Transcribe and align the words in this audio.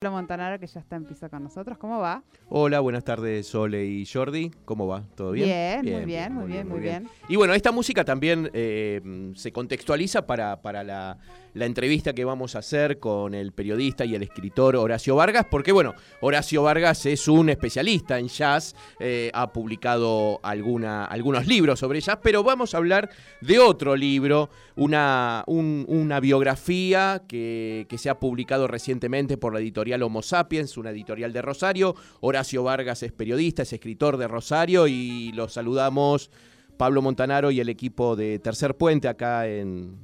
Montanaro, 0.00 0.60
que 0.60 0.66
ya 0.68 0.78
está 0.78 0.94
en 0.94 1.04
piso 1.04 1.28
con 1.28 1.42
nosotros. 1.42 1.76
¿Cómo 1.76 1.98
va? 1.98 2.22
Hola, 2.48 2.78
buenas 2.78 3.02
tardes, 3.02 3.48
Sole 3.48 3.84
y 3.84 4.06
Jordi. 4.06 4.52
¿Cómo 4.64 4.86
va? 4.86 5.02
¿Todo 5.16 5.32
bien? 5.32 5.82
Bien, 5.82 5.96
muy 5.96 6.04
bien, 6.04 6.32
muy 6.32 6.46
bien, 6.46 6.68
muy 6.68 6.78
bien. 6.78 7.08
Y 7.28 7.34
bueno, 7.34 7.52
esta 7.52 7.72
música 7.72 8.04
también 8.04 8.48
eh, 8.54 9.32
se 9.34 9.50
contextualiza 9.50 10.24
para, 10.24 10.62
para 10.62 10.84
la, 10.84 11.18
la 11.58 11.66
entrevista 11.66 12.12
que 12.12 12.24
vamos 12.24 12.54
a 12.54 12.60
hacer 12.60 13.00
con 13.00 13.34
el 13.34 13.52
periodista 13.52 14.04
y 14.04 14.14
el 14.14 14.22
escritor 14.22 14.76
Horacio 14.76 15.16
Vargas, 15.16 15.46
porque 15.50 15.72
bueno, 15.72 15.94
Horacio 16.20 16.62
Vargas 16.62 17.04
es 17.04 17.26
un 17.26 17.50
especialista 17.50 18.18
en 18.20 18.28
jazz, 18.28 18.76
eh, 19.00 19.30
ha 19.34 19.52
publicado 19.52 20.38
algunos 20.42 21.46
libros 21.48 21.80
sobre 21.80 22.00
jazz, 22.00 22.18
pero 22.22 22.44
vamos 22.44 22.74
a 22.74 22.76
hablar 22.76 23.10
de 23.40 23.58
otro 23.58 23.96
libro, 23.96 24.50
una, 24.76 25.42
una 25.48 26.20
biografía 26.20 27.22
que, 27.26 27.86
que 27.88 27.98
se 27.98 28.08
ha 28.08 28.20
publicado 28.20 28.68
recientemente 28.68 29.36
por 29.36 29.52
la 29.52 29.58
editorial 29.58 30.04
Homo 30.04 30.22
Sapiens, 30.22 30.76
una 30.76 30.90
editorial 30.90 31.32
de 31.32 31.42
Rosario. 31.42 31.96
Horacio 32.20 32.62
Vargas 32.62 33.02
es 33.02 33.10
periodista, 33.10 33.62
es 33.62 33.72
escritor 33.72 34.16
de 34.16 34.28
Rosario 34.28 34.86
y 34.86 35.32
los 35.32 35.54
saludamos 35.54 36.30
Pablo 36.76 37.02
Montanaro 37.02 37.50
y 37.50 37.58
el 37.58 37.68
equipo 37.68 38.14
de 38.14 38.38
Tercer 38.38 38.76
Puente 38.76 39.08
acá 39.08 39.48
en... 39.48 39.98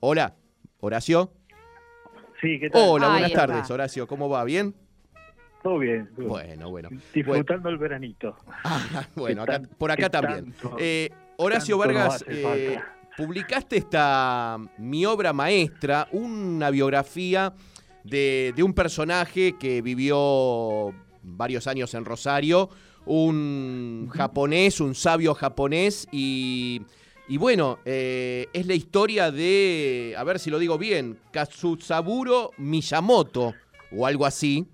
Hola. 0.00 0.34
Horacio. 0.84 1.32
Sí, 2.42 2.60
¿qué 2.60 2.68
tal? 2.68 2.82
Hola, 2.84 3.08
buenas 3.08 3.32
tardes, 3.32 3.70
Horacio. 3.70 4.06
¿Cómo 4.06 4.28
va? 4.28 4.44
¿Bien? 4.44 4.74
Todo 5.62 5.78
bien. 5.78 6.10
Bueno, 6.14 6.68
bueno. 6.68 6.90
Disfrutando 7.14 7.70
el 7.70 7.78
veranito. 7.78 8.36
Ah, 8.64 9.06
bueno, 9.14 9.46
por 9.78 9.90
acá 9.90 10.10
también. 10.10 10.54
Eh, 10.78 11.08
Horacio 11.38 11.78
Vargas, 11.78 12.22
eh, 12.28 12.78
publicaste 13.16 13.78
esta 13.78 14.58
mi 14.76 15.06
obra 15.06 15.32
maestra, 15.32 16.06
una 16.12 16.68
biografía 16.68 17.54
de, 18.02 18.52
de, 18.54 18.62
un 18.62 18.74
personaje 18.74 19.56
que 19.58 19.80
vivió 19.80 20.92
varios 21.22 21.66
años 21.66 21.94
en 21.94 22.04
Rosario, 22.04 22.68
un 23.06 24.10
japonés, 24.12 24.82
un 24.82 24.94
sabio 24.94 25.34
japonés 25.34 26.06
y 26.12 26.82
y 27.26 27.38
bueno, 27.38 27.78
eh, 27.86 28.48
es 28.52 28.66
la 28.66 28.74
historia 28.74 29.30
de, 29.30 30.14
a 30.16 30.24
ver 30.24 30.38
si 30.38 30.50
lo 30.50 30.58
digo 30.58 30.76
bien, 30.76 31.18
Katsuzaburo 31.30 32.50
Miyamoto 32.58 33.54
o 33.92 34.06
algo 34.06 34.26
así, 34.26 34.66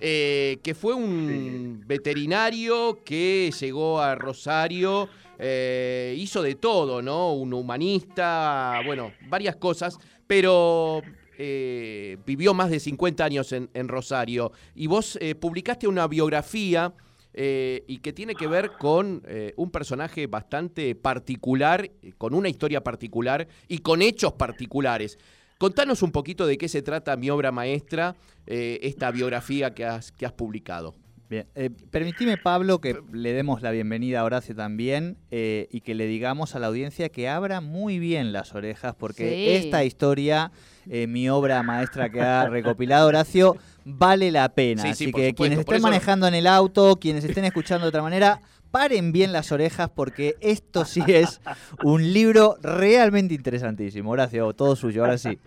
eh, 0.00 0.58
que 0.62 0.74
fue 0.74 0.94
un 0.94 1.84
veterinario 1.86 3.00
que 3.04 3.52
llegó 3.60 4.00
a 4.00 4.14
Rosario, 4.14 5.08
eh, 5.38 6.14
hizo 6.16 6.40
de 6.40 6.54
todo, 6.54 7.02
¿no? 7.02 7.34
Un 7.34 7.52
humanista, 7.52 8.80
bueno, 8.86 9.12
varias 9.28 9.56
cosas, 9.56 9.98
pero 10.26 11.02
vivió 11.38 12.52
más 12.52 12.68
de 12.68 12.80
50 12.80 13.24
años 13.24 13.52
en, 13.52 13.70
en 13.74 13.86
Rosario. 13.86 14.50
Y 14.74 14.88
vos 14.88 15.16
publicaste 15.38 15.86
una 15.86 16.08
biografía 16.08 16.92
eh, 17.34 17.84
y 17.86 17.98
que 17.98 18.12
tiene 18.12 18.34
que 18.34 18.46
ver 18.46 18.72
con 18.78 19.22
eh, 19.26 19.52
un 19.56 19.70
personaje 19.70 20.26
bastante 20.26 20.94
particular, 20.94 21.84
eh, 21.84 22.12
con 22.16 22.34
una 22.34 22.48
historia 22.48 22.82
particular 22.82 23.46
y 23.68 23.78
con 23.78 24.02
hechos 24.02 24.32
particulares. 24.32 25.18
Contanos 25.58 26.02
un 26.02 26.12
poquito 26.12 26.46
de 26.46 26.56
qué 26.56 26.68
se 26.68 26.82
trata 26.82 27.16
mi 27.16 27.30
obra 27.30 27.50
maestra, 27.50 28.14
esta 28.46 29.10
biografía 29.10 29.74
que 29.74 29.84
has, 29.84 30.10
que 30.12 30.24
has 30.24 30.32
publicado. 30.32 30.94
Bien, 31.30 31.46
eh, 31.54 31.70
permitime 31.90 32.38
Pablo 32.38 32.80
que 32.80 32.98
le 33.12 33.32
demos 33.34 33.60
la 33.60 33.70
bienvenida 33.70 34.20
a 34.20 34.24
Horacio 34.24 34.54
también 34.54 35.18
y 35.30 35.80
que 35.82 35.94
le 35.94 36.06
digamos 36.06 36.54
a 36.54 36.58
la 36.58 36.68
audiencia 36.68 37.10
que 37.10 37.28
abra 37.28 37.60
muy 37.60 37.98
bien 37.98 38.32
las 38.32 38.54
orejas 38.54 38.94
porque 38.94 39.56
esta 39.58 39.84
historia, 39.84 40.52
mi 40.86 41.28
obra 41.28 41.62
maestra 41.62 42.08
que 42.08 42.22
ha 42.22 42.48
recopilado 42.48 43.08
Horacio, 43.08 43.56
vale 43.84 44.30
la 44.30 44.48
pena. 44.48 44.84
Así 44.84 45.12
que 45.12 45.34
quienes 45.34 45.58
estén 45.58 45.82
manejando 45.82 46.26
en 46.26 46.34
el 46.34 46.46
auto, 46.46 46.96
quienes 46.96 47.24
estén 47.24 47.44
escuchando 47.44 47.84
de 47.84 47.88
otra 47.88 48.02
manera, 48.02 48.40
paren 48.70 49.12
bien 49.12 49.32
las 49.32 49.52
orejas 49.52 49.90
porque 49.94 50.36
esto 50.40 50.84
sí 50.84 51.02
es 51.06 51.40
un 51.82 52.12
libro 52.12 52.56
realmente 52.62 53.34
interesantísimo. 53.34 54.10
Horacio, 54.10 54.52
todo 54.54 54.76
suyo, 54.76 55.04
ahora 55.04 55.18
sí. 55.18 55.38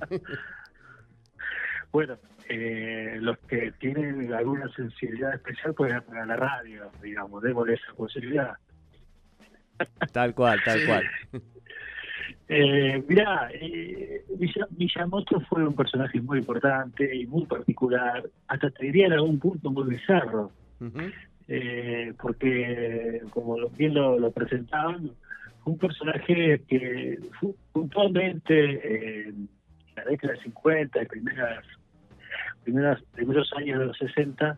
Bueno, 1.92 2.18
eh, 2.54 3.18
los 3.22 3.38
que 3.40 3.72
tienen 3.80 4.34
alguna 4.34 4.68
sensibilidad 4.74 5.34
especial 5.34 5.74
pueden 5.74 5.96
apagar 5.96 6.28
la 6.28 6.36
radio, 6.36 6.92
digamos, 7.02 7.42
démosle 7.42 7.76
esa 7.76 7.94
posibilidad. 7.94 8.58
Tal 10.12 10.36
cual, 10.36 10.60
tal 10.64 10.86
cual. 10.86 11.04
Eh, 12.54 13.02
mirá, 13.08 13.50
eh, 13.54 14.26
Miyamoto 14.78 15.40
fue 15.42 15.66
un 15.66 15.74
personaje 15.74 16.20
muy 16.20 16.40
importante 16.40 17.16
y 17.16 17.26
muy 17.26 17.46
particular, 17.46 18.30
hasta 18.48 18.70
te 18.72 18.88
diría 18.88 19.06
en 19.06 19.14
algún 19.14 19.40
punto 19.40 19.72
muy 19.72 19.90
bizarro, 19.90 20.52
eh, 21.48 22.14
porque 22.22 23.22
como 23.30 23.56
bien 23.70 23.94
lo, 23.94 24.20
lo, 24.20 24.32
presentaban, 24.32 25.12
fue 25.64 25.74
un 25.74 25.80
personaje 25.80 26.62
que 26.68 27.20
puntualmente 27.72 29.30
en 29.30 29.48
la 29.96 30.04
década 30.04 30.34
de 30.34 30.42
50 30.42 31.04
y 31.04 31.06
primeras, 31.06 31.66
primeras, 32.64 33.02
primeros 33.14 33.52
años 33.58 33.80
de 33.80 33.86
los 33.86 33.98
60, 33.98 34.58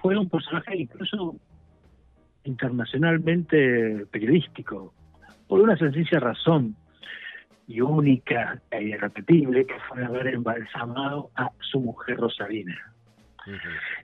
fue 0.00 0.16
un 0.16 0.28
personaje 0.28 0.76
incluso 0.76 1.36
internacionalmente 2.44 4.06
periodístico, 4.10 4.94
por 5.46 5.60
una 5.60 5.76
sencilla 5.76 6.20
razón 6.20 6.76
y 7.66 7.80
única 7.80 8.60
e 8.70 8.82
irrepetible 8.82 9.66
que 9.66 9.78
fue 9.88 10.04
haber 10.04 10.28
embalsamado 10.28 11.30
a 11.36 11.50
su 11.60 11.80
mujer 11.80 12.16
Rosalina. 12.16 12.76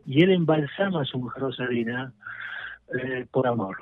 Y 0.07 0.23
él 0.23 0.31
embalsama 0.31 1.03
a 1.03 1.05
su 1.05 1.19
mujer 1.19 1.43
Rosalina 1.43 2.13
eh, 2.99 3.27
por 3.31 3.47
amor. 3.47 3.77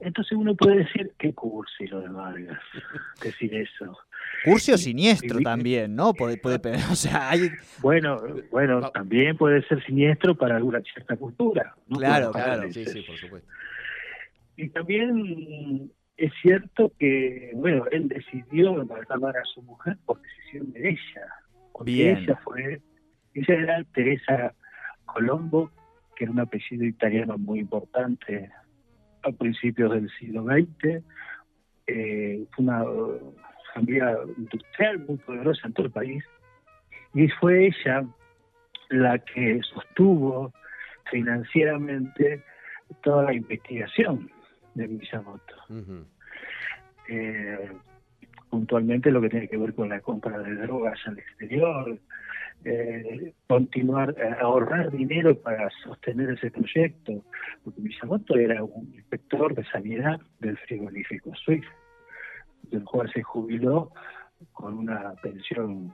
Entonces 0.00 0.36
uno 0.36 0.54
puede 0.54 0.78
decir, 0.78 1.12
qué 1.18 1.34
cursi 1.34 1.86
lo 1.86 2.00
de 2.00 2.08
Vargas, 2.08 2.60
decir 3.22 3.54
eso. 3.54 3.98
Cursi 4.44 4.72
o 4.72 4.78
siniestro 4.78 5.40
también, 5.40 5.94
¿no? 5.94 6.14
Puede, 6.14 6.38
puede, 6.38 6.58
o 6.90 6.94
sea, 6.94 7.30
hay... 7.30 7.50
Bueno, 7.80 8.22
bueno, 8.50 8.90
también 8.90 9.36
puede 9.36 9.62
ser 9.68 9.84
siniestro 9.84 10.34
para 10.34 10.56
alguna 10.56 10.80
cierta 10.80 11.16
cultura. 11.16 11.74
Claro, 11.90 12.32
claro, 12.32 12.70
sí, 12.72 12.84
sí, 12.86 13.02
por 13.02 13.16
supuesto. 13.16 13.48
Y 14.56 14.68
también 14.70 15.90
es 16.16 16.32
cierto 16.42 16.92
que, 16.98 17.50
bueno, 17.54 17.84
él 17.90 18.08
decidió 18.08 18.80
embarazar 18.80 19.36
a 19.36 19.44
su 19.44 19.62
mujer 19.62 19.96
por 20.04 20.20
decisión 20.20 20.72
de 20.72 20.90
ella. 20.90 21.26
Porque 21.72 22.12
ella 22.12 22.38
fue, 22.44 22.80
ella 23.32 23.54
era 23.54 23.84
Teresa 23.94 24.54
Colombo, 25.06 25.70
que 26.14 26.24
era 26.24 26.32
un 26.32 26.40
apellido 26.40 26.84
italiano 26.84 27.38
muy 27.38 27.60
importante 27.60 28.50
a 29.22 29.32
principios 29.32 29.92
del 29.92 30.10
siglo 30.18 30.44
XX. 30.44 31.02
Eh, 31.86 32.44
fue 32.52 32.64
una 32.64 32.84
familia 33.74 34.16
industrial 34.36 34.98
muy 35.06 35.16
poderosa 35.18 35.66
en 35.66 35.72
todo 35.72 35.86
el 35.86 35.92
país. 35.92 36.24
Y 37.14 37.28
fue 37.28 37.66
ella 37.66 38.04
la 38.88 39.18
que 39.18 39.60
sostuvo 39.62 40.52
financieramente 41.10 42.42
toda 43.02 43.24
la 43.24 43.34
investigación 43.34 44.30
de 44.74 44.88
Miyamoto. 44.88 45.54
eh, 47.08 47.70
puntualmente 48.48 49.10
lo 49.10 49.20
que 49.20 49.28
tiene 49.28 49.48
que 49.48 49.56
ver 49.56 49.74
con 49.74 49.88
la 49.88 50.00
compra 50.00 50.38
de 50.38 50.54
drogas 50.56 50.98
al 51.06 51.18
exterior, 51.18 51.98
eh, 52.64 53.32
continuar 53.46 54.14
a 54.18 54.22
eh, 54.22 54.36
ahorrar 54.40 54.90
dinero 54.90 55.38
para 55.38 55.70
sostener 55.82 56.30
ese 56.30 56.50
proyecto, 56.50 57.24
porque 57.64 57.80
Miyamoto 57.80 58.36
era 58.36 58.62
un 58.62 58.92
inspector 58.94 59.54
de 59.54 59.64
sanidad 59.64 60.20
del 60.40 60.58
frigorífico 60.58 61.34
suizo, 61.36 61.70
del 62.64 62.84
cual 62.84 63.10
se 63.12 63.22
jubiló 63.22 63.92
con 64.52 64.78
una 64.78 65.14
pensión 65.22 65.92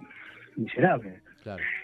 miserable. 0.56 1.22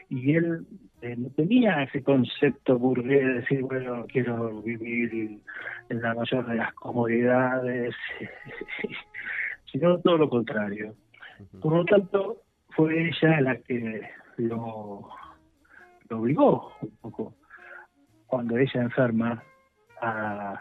Y 0.09 0.34
él 0.34 0.66
eh, 1.03 1.15
no 1.16 1.31
tenía 1.31 1.84
ese 1.84 2.03
concepto 2.03 2.79
burgués 2.79 3.25
de 3.25 3.34
decir, 3.34 3.62
bueno, 3.62 4.05
quiero 4.08 4.61
vivir 4.62 5.40
en 5.88 6.02
la 6.02 6.14
mayor 6.14 6.46
de 6.46 6.56
las 6.56 6.73
comodidades, 6.75 7.94
sino 9.73 9.99
todo 10.00 10.19
lo 10.19 10.29
contrario. 10.29 10.94
Por 11.61 11.76
lo 11.76 11.85
tanto, 11.85 12.43
fue 12.70 13.08
ella 13.08 13.40
la 13.40 13.56
que 13.58 14.02
lo, 14.37 15.08
lo 16.08 16.19
obligó 16.19 16.73
un 16.81 16.96
poco, 17.00 17.35
cuando 18.26 18.56
ella 18.56 18.82
enferma, 18.82 19.43
a, 20.00 20.58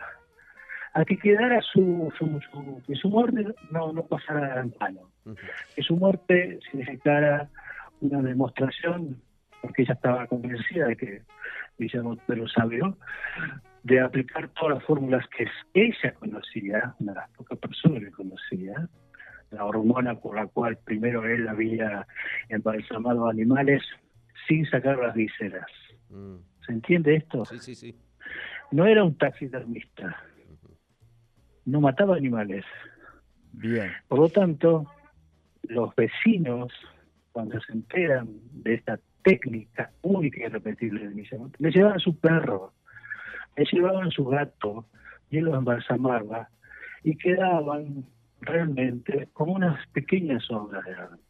a 0.93 1.05
que 1.05 1.17
quedara 1.17 1.61
su, 1.61 2.11
su, 2.17 2.25
su, 2.51 2.81
que 2.85 2.95
su 2.95 3.09
muerte 3.09 3.53
no, 3.71 3.93
no 3.93 4.05
pasara 4.05 4.59
en 4.59 4.73
vano, 4.79 5.11
que 5.75 5.81
su 5.81 5.95
muerte 5.95 6.59
significara 6.69 7.49
una 8.01 8.21
demostración, 8.21 9.21
porque 9.61 9.83
ella 9.83 9.93
estaba 9.93 10.27
convencida 10.27 10.87
de 10.87 10.97
que 10.97 11.21
Villamonte 11.77 12.35
lo 12.35 12.47
sabio, 12.47 12.97
de 13.83 13.99
aplicar 13.99 14.49
todas 14.49 14.75
las 14.75 14.83
fórmulas 14.83 15.25
que 15.35 15.47
ella 15.73 16.13
conocía, 16.15 16.95
una 16.99 17.13
de 17.13 17.19
las 17.19 17.29
pocas 17.31 17.57
personas 17.57 18.03
que 18.03 18.11
conocía, 18.11 18.87
la 19.51 19.65
hormona 19.65 20.15
por 20.15 20.35
la 20.35 20.47
cual 20.47 20.77
primero 20.77 21.25
él 21.25 21.47
había 21.47 22.07
embalsamado 22.49 23.27
animales 23.27 23.83
sin 24.47 24.65
sacar 24.65 24.97
las 24.97 25.13
vísceras. 25.13 25.67
Mm. 26.09 26.35
¿Se 26.65 26.71
entiende 26.71 27.15
esto? 27.15 27.45
Sí, 27.45 27.59
sí, 27.59 27.75
sí. 27.75 27.95
No 28.71 28.85
era 28.85 29.03
un 29.03 29.17
taxidermista. 29.17 30.15
No 31.65 31.81
mataba 31.81 32.15
animales. 32.15 32.65
Bien. 33.53 33.91
Por 34.07 34.19
lo 34.19 34.29
tanto, 34.29 34.87
los 35.63 35.95
vecinos, 35.95 36.71
cuando 37.31 37.59
se 37.61 37.73
enteran 37.73 38.27
de 38.51 38.75
esta 38.75 38.99
técnica 39.23 39.91
única 40.01 40.39
y 40.39 40.43
irrepetible 40.43 41.07
de 41.07 41.15
Miyamoto, 41.15 41.55
le 41.59 41.71
llevaban 41.71 41.99
su 41.99 42.17
perro, 42.17 42.73
le 43.55 43.65
llevaban 43.65 44.11
su 44.11 44.25
gato, 44.25 44.87
y 45.29 45.37
él 45.37 45.45
los 45.45 45.57
embalsamaba, 45.57 46.49
y 47.03 47.15
quedaban 47.17 48.05
realmente 48.41 49.29
como 49.33 49.53
unas 49.53 49.85
pequeñas 49.87 50.49
obras 50.49 50.83
de 50.85 50.93
arte. 50.93 51.21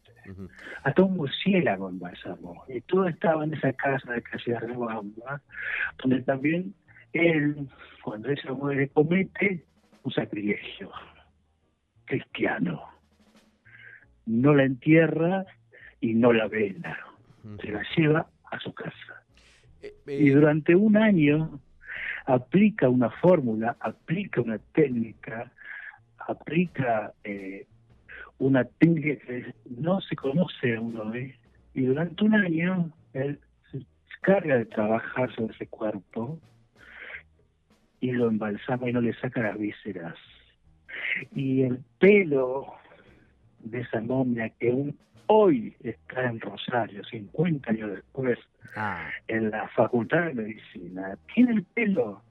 Hasta 0.84 1.02
un 1.02 1.16
murciélago 1.16 1.88
embalsamó. 1.88 2.64
Y 2.68 2.80
todo 2.82 3.08
estaba 3.08 3.44
en 3.44 3.54
esa 3.54 3.72
casa 3.72 4.12
de 4.12 4.22
calle 4.22 4.58
Rebamba, 4.60 5.42
donde 6.00 6.22
también 6.22 6.74
él, 7.12 7.68
cuando 8.02 8.28
ella 8.28 8.52
muere, 8.52 8.88
comete 8.88 9.64
un 10.02 10.12
sacrilegio 10.12 10.90
cristiano. 12.04 12.82
No 14.26 14.54
la 14.54 14.64
entierra 14.64 15.44
y 16.00 16.14
no 16.14 16.32
la 16.32 16.48
vela. 16.48 16.98
Se 17.60 17.70
la 17.70 17.82
lleva 17.96 18.26
a 18.50 18.58
su 18.60 18.72
casa. 18.72 19.24
Eh, 19.82 19.94
y 20.06 20.30
eh, 20.30 20.34
durante 20.34 20.74
un 20.74 20.96
año 20.96 21.60
aplica 22.26 22.88
una 22.88 23.10
fórmula, 23.10 23.76
aplica 23.80 24.40
una 24.40 24.58
técnica, 24.72 25.50
aplica 26.18 27.12
eh, 27.24 27.66
una 28.38 28.64
técnica 28.64 29.24
que 29.26 29.54
no 29.76 30.00
se 30.00 30.14
conoce 30.14 30.76
aún 30.76 30.96
hoy, 30.98 31.34
y 31.74 31.82
durante 31.82 32.24
un 32.24 32.34
año 32.34 32.92
él 33.12 33.40
se 33.70 33.84
carga 34.20 34.56
de 34.56 34.66
trabajar 34.66 35.34
sobre 35.34 35.54
ese 35.54 35.66
cuerpo 35.66 36.38
y 38.02 38.10
lo 38.10 38.28
embalsama 38.28 38.90
y 38.90 38.92
no 38.92 39.00
le 39.00 39.14
saca 39.14 39.40
las 39.40 39.56
vísceras. 39.56 40.16
Y 41.34 41.62
el 41.62 41.78
pelo 42.00 42.74
de 43.60 43.80
esa 43.80 44.00
momia 44.00 44.50
que 44.58 44.92
hoy 45.28 45.76
está 45.84 46.24
en 46.24 46.40
Rosario, 46.40 47.04
50 47.04 47.70
años 47.70 47.92
después, 47.92 48.40
ah. 48.74 49.08
en 49.28 49.50
la 49.50 49.68
Facultad 49.68 50.26
de 50.26 50.34
Medicina, 50.34 51.16
tiene 51.32 51.52
el 51.52 51.62
pelo. 51.62 52.22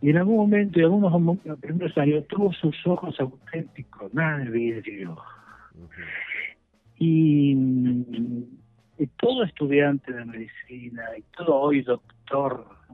Y 0.00 0.10
en 0.10 0.18
algún 0.18 0.36
momento, 0.36 0.78
en 0.78 0.84
algunos 0.84 1.38
primeros 1.58 1.98
años, 1.98 2.24
tuvo 2.28 2.52
sus 2.52 2.76
ojos 2.86 3.18
auténticos, 3.18 4.14
nada 4.14 4.38
de 4.38 4.50
vidrio. 4.50 5.16
y, 6.96 7.56
y 8.98 9.06
todo 9.16 9.42
estudiante 9.42 10.12
de 10.12 10.24
medicina 10.24 11.02
y 11.18 11.22
todo 11.36 11.56
hoy 11.56 11.82
doctor 11.82 12.21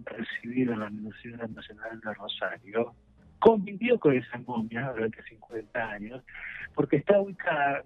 recibido 0.04 0.72
en 0.72 0.80
la 0.80 0.86
Universidad 0.86 1.48
Nacional 1.48 2.00
de 2.00 2.14
Rosario, 2.14 2.94
convivió 3.38 3.98
con 3.98 4.16
esa 4.16 4.38
momia 4.38 4.92
durante 4.92 5.22
50 5.22 5.90
años, 5.90 6.22
porque 6.74 6.96
está 6.96 7.20
ubicada 7.20 7.84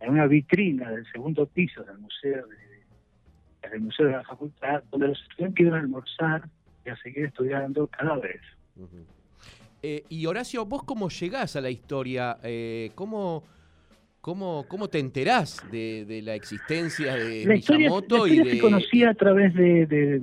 en 0.00 0.10
una 0.10 0.26
vitrina 0.26 0.90
del 0.90 1.06
segundo 1.12 1.46
piso 1.46 1.82
del 1.84 1.98
museo 1.98 2.46
de, 2.46 3.68
del 3.68 3.80
museo 3.80 4.06
de 4.06 4.12
la 4.12 4.24
facultad, 4.24 4.82
donde 4.90 5.08
los 5.08 5.22
estudiantes 5.22 5.66
iban 5.66 5.74
a 5.74 5.82
almorzar 5.82 6.48
y 6.84 6.90
a 6.90 6.96
seguir 6.96 7.26
estudiando 7.26 7.86
cada 7.88 8.16
vez. 8.16 8.40
Eh, 9.82 10.04
y 10.08 10.26
Horacio, 10.26 10.64
¿vos 10.64 10.82
cómo 10.84 11.08
llegás 11.08 11.56
a 11.56 11.60
la 11.60 11.70
historia? 11.70 12.38
Eh, 12.42 12.90
¿cómo, 12.94 13.44
cómo, 14.20 14.64
¿Cómo 14.68 14.88
te 14.88 14.98
enterás 14.98 15.62
de, 15.70 16.20
la 16.24 16.34
existencia 16.34 17.14
de 17.14 17.44
la 17.44 17.54
historia, 17.54 17.90
se 18.44 18.58
conocía 18.58 19.10
a 19.10 19.14
través 19.14 19.54
de 19.54 19.86
de 19.86 20.22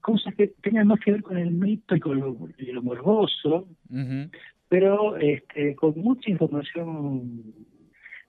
cosas 0.00 0.34
que 0.34 0.48
tenían 0.62 0.88
más 0.88 1.00
que 1.00 1.12
ver 1.12 1.22
con 1.22 1.38
el 1.38 1.50
mito 1.50 1.96
y 1.96 2.00
con 2.00 2.20
lo, 2.20 2.82
morboso, 2.82 3.68
pero 4.68 5.16
este, 5.16 5.74
con 5.74 5.94
mucha 5.96 6.30
información 6.30 7.42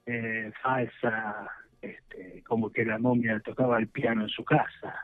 eh, 0.06 0.50
falsa, 0.62 1.48
este, 1.80 2.42
como 2.46 2.70
que 2.70 2.84
la 2.84 2.98
momia 2.98 3.40
tocaba 3.40 3.78
el 3.78 3.88
piano 3.88 4.22
en 4.22 4.28
su 4.28 4.44
casa, 4.44 4.94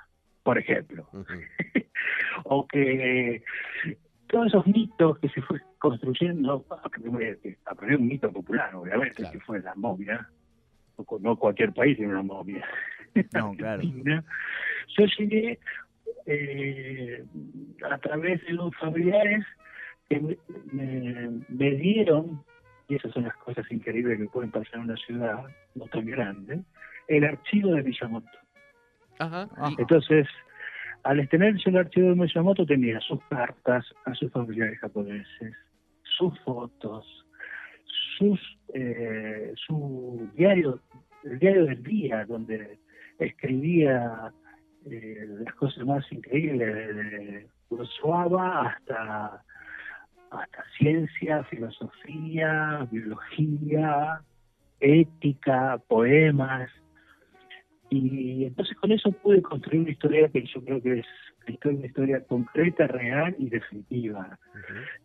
por 0.43 0.59
ejemplo, 0.59 1.09
o 2.45 2.67
que 2.67 3.43
todos 4.29 4.47
esos 4.47 4.67
mitos 4.67 5.19
que 5.19 5.29
se 5.29 5.43
fue 5.43 5.61
construyendo, 5.79 6.65
aprender 7.67 8.01
un 8.01 8.07
mito 8.07 8.33
popular, 8.33 8.75
obviamente, 8.75 9.25
que 9.31 9.41
fue 9.41 9.61
la 9.61 9.75
momia, 9.75 10.29
no 11.21 11.37
cualquier 11.37 11.73
país 11.73 11.97
tiene 11.97 12.13
una 12.13 12.23
momia. 12.23 12.65
No, 13.35 13.55
claro. 13.55 13.83
Yo 14.97 15.07
llegué 15.19 15.59
eh, 16.27 17.25
a 17.91 17.99
través 17.99 18.45
de 18.45 18.53
los 18.53 18.75
familiares 18.77 19.45
que 20.09 20.39
me, 20.73 21.71
dieron, 21.73 22.45
y 22.89 22.97
esas 22.97 23.13
son 23.13 23.25
las 23.25 23.37
cosas 23.37 23.65
increíbles 23.71 24.19
que 24.19 24.27
pueden 24.27 24.51
pasar 24.51 24.75
en 24.75 24.81
una 24.83 24.97
ciudad 24.97 25.45
no 25.75 25.87
tan 25.87 26.07
grande, 26.07 26.63
el 27.09 27.25
archivo 27.25 27.73
de 27.75 27.83
Miyamoto. 27.83 28.39
Entonces, 29.79 30.27
al 31.05 31.29
tener 31.29 31.57
el 31.65 31.77
archivo 31.77 32.09
de 32.09 32.15
Miyamoto 32.17 32.67
tenía 32.67 33.01
sus 33.01 33.25
cartas 33.27 33.85
a 34.05 34.15
sus 34.15 34.31
familiares 34.33 34.79
japoneses, 34.81 35.55
sus 36.03 36.39
fotos, 36.41 37.07
sus 38.19 38.41
eh, 38.75 39.53
su 39.67 40.31
diario, 40.35 40.81
el 41.25 41.39
diario 41.39 41.67
del 41.67 41.83
día, 41.83 42.25
donde 42.25 42.79
escribía 43.19 44.33
eh, 44.91 45.27
las 45.45 45.55
cosas 45.55 45.85
más 45.85 46.11
increíbles, 46.13 46.95
de 46.97 47.47
Kurosawa 47.69 48.69
hasta, 48.69 49.43
hasta 50.31 50.65
ciencia, 50.77 51.45
filosofía, 51.45 52.87
biología, 52.91 54.21
ética, 54.81 55.79
poemas. 55.89 56.71
Y 57.91 58.45
entonces 58.47 58.77
con 58.79 58.91
eso 58.93 59.13
pude 59.13 59.43
construir 59.43 59.83
una 59.83 59.91
historia 59.91 60.29
que 60.29 60.45
yo 60.47 60.65
creo 60.65 60.83
que 60.83 61.01
es 61.01 61.07
una 61.65 61.87
historia 61.87 62.25
concreta, 62.25 62.87
real 62.87 63.35
y 63.39 63.51
definitiva 63.51 64.39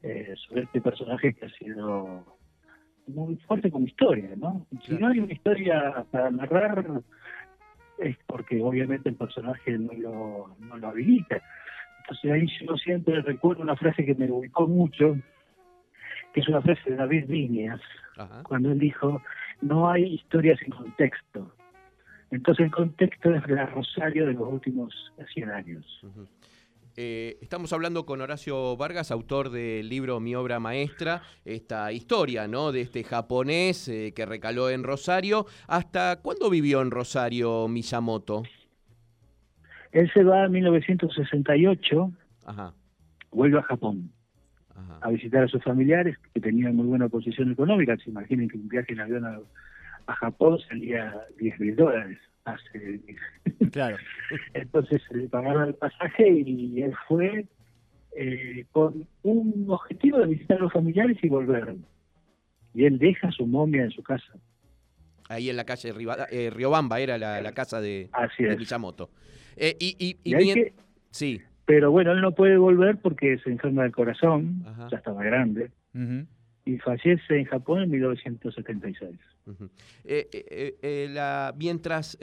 eh, 0.03 0.33
sobre 0.47 0.63
este 0.63 0.81
personaje 0.81 1.33
que 1.33 1.45
ha 1.45 1.49
sido 1.49 2.37
muy 3.07 3.35
fuerte 3.37 3.71
como 3.71 3.87
historia, 3.87 4.29
¿no? 4.37 4.65
Si 4.85 4.93
no 4.93 5.07
hay 5.07 5.19
una 5.19 5.33
historia 5.33 6.05
para 6.11 6.29
narrar, 6.29 6.85
es 7.99 8.17
porque 8.25 8.61
obviamente 8.61 9.09
el 9.09 9.15
personaje 9.15 9.77
no 9.77 9.93
lo, 9.93 10.55
no 10.59 10.77
lo 10.77 10.87
habilita. 10.87 11.41
Entonces 11.99 12.31
ahí 12.31 12.47
yo 12.65 12.75
siempre 12.77 13.21
recuerdo 13.21 13.63
una 13.63 13.75
frase 13.75 14.05
que 14.05 14.15
me 14.15 14.31
ubicó 14.31 14.67
mucho, 14.67 15.17
que 16.33 16.39
es 16.39 16.47
una 16.47 16.61
frase 16.61 16.89
de 16.89 16.95
David 16.95 17.25
Viñas, 17.27 17.81
cuando 18.43 18.71
él 18.71 18.79
dijo, 18.79 19.21
no 19.61 19.89
hay 19.89 20.03
historia 20.15 20.55
sin 20.57 20.71
contexto. 20.71 21.51
Entonces 22.31 22.65
el 22.65 22.71
contexto 22.71 23.33
es 23.33 23.47
la 23.47 23.65
Rosario 23.67 24.25
de 24.25 24.33
los 24.33 24.47
últimos 24.47 25.13
100 25.33 25.49
años. 25.49 26.05
Eh, 26.99 27.37
estamos 27.43 27.71
hablando 27.73 28.07
con 28.07 28.21
Horacio 28.21 28.75
Vargas, 28.75 29.11
autor 29.11 29.51
del 29.51 29.87
libro 29.87 30.19
Mi 30.19 30.33
obra 30.33 30.59
maestra, 30.59 31.21
esta 31.45 31.91
historia 31.91 32.47
¿no? 32.47 32.71
de 32.71 32.81
este 32.81 33.03
japonés 33.03 33.87
eh, 33.87 34.13
que 34.15 34.25
recaló 34.25 34.71
en 34.71 34.83
Rosario. 34.83 35.45
¿Hasta 35.67 36.19
cuándo 36.23 36.49
vivió 36.49 36.81
en 36.81 36.89
Rosario 36.89 37.67
Miyamoto? 37.67 38.41
Él 39.91 40.11
se 40.11 40.23
va 40.23 40.45
en 40.45 40.53
1968, 40.53 42.11
vuelve 43.29 43.59
a 43.59 43.61
Japón 43.61 44.11
a 45.01 45.09
visitar 45.09 45.43
a 45.43 45.47
sus 45.47 45.63
familiares 45.63 46.17
que 46.33 46.41
tenían 46.41 46.75
muy 46.75 46.87
buena 46.87 47.09
posición 47.09 47.51
económica. 47.51 47.95
Se 47.97 48.09
imaginen 48.09 48.49
que 48.49 48.57
un 48.57 48.69
viaje 48.69 48.93
en 48.93 49.01
avión 49.01 49.23
a, 49.23 49.39
a 50.07 50.15
Japón 50.15 50.59
salía 50.67 51.13
10 51.39 51.59
mil 51.59 51.75
dólares 51.75 52.17
hace 52.45 53.01
claro. 53.71 53.97
Entonces 54.53 55.01
le 55.11 55.27
pagaron 55.27 55.67
el 55.67 55.75
pasaje 55.75 56.29
y 56.29 56.81
él 56.81 56.93
fue 57.07 57.45
eh, 58.15 58.65
con 58.71 59.07
un 59.23 59.65
objetivo 59.67 60.19
de 60.19 60.27
visitar 60.27 60.57
a 60.57 60.61
los 60.61 60.73
familiares 60.73 61.17
y 61.21 61.27
volver. 61.27 61.75
Y 62.73 62.85
él 62.85 62.97
deja 62.97 63.31
su 63.31 63.45
momia 63.45 63.83
en 63.83 63.91
su 63.91 64.01
casa. 64.01 64.33
Ahí 65.29 65.49
en 65.49 65.57
la 65.57 65.65
calle 65.65 65.93
eh, 66.31 66.49
Riobamba 66.49 66.99
era 66.99 67.17
la, 67.17 67.51
casa 67.51 67.81
de, 67.81 68.09
de 68.39 68.55
Miyamoto. 68.55 69.09
Eh, 69.57 69.75
y, 69.79 70.17
y, 70.23 70.71
sí. 71.11 71.41
Pero 71.65 71.91
bueno 71.91 72.13
él 72.13 72.21
no 72.21 72.31
puede 72.31 72.57
volver 72.57 72.97
porque 73.01 73.37
se 73.39 73.49
enferma 73.49 73.83
del 73.83 73.91
corazón 73.91 74.63
ya 74.89 74.97
estaba 74.97 75.21
grande 75.23 75.71
y 76.67 76.77
fallece 76.79 77.39
en 77.39 77.45
Japón 77.45 77.83
en 77.83 77.91
1976. 77.91 79.17
Eh, 80.03 80.27
eh, 80.33 80.77
eh, 80.81 81.07
la, 81.09 81.55
mientras 81.57 82.17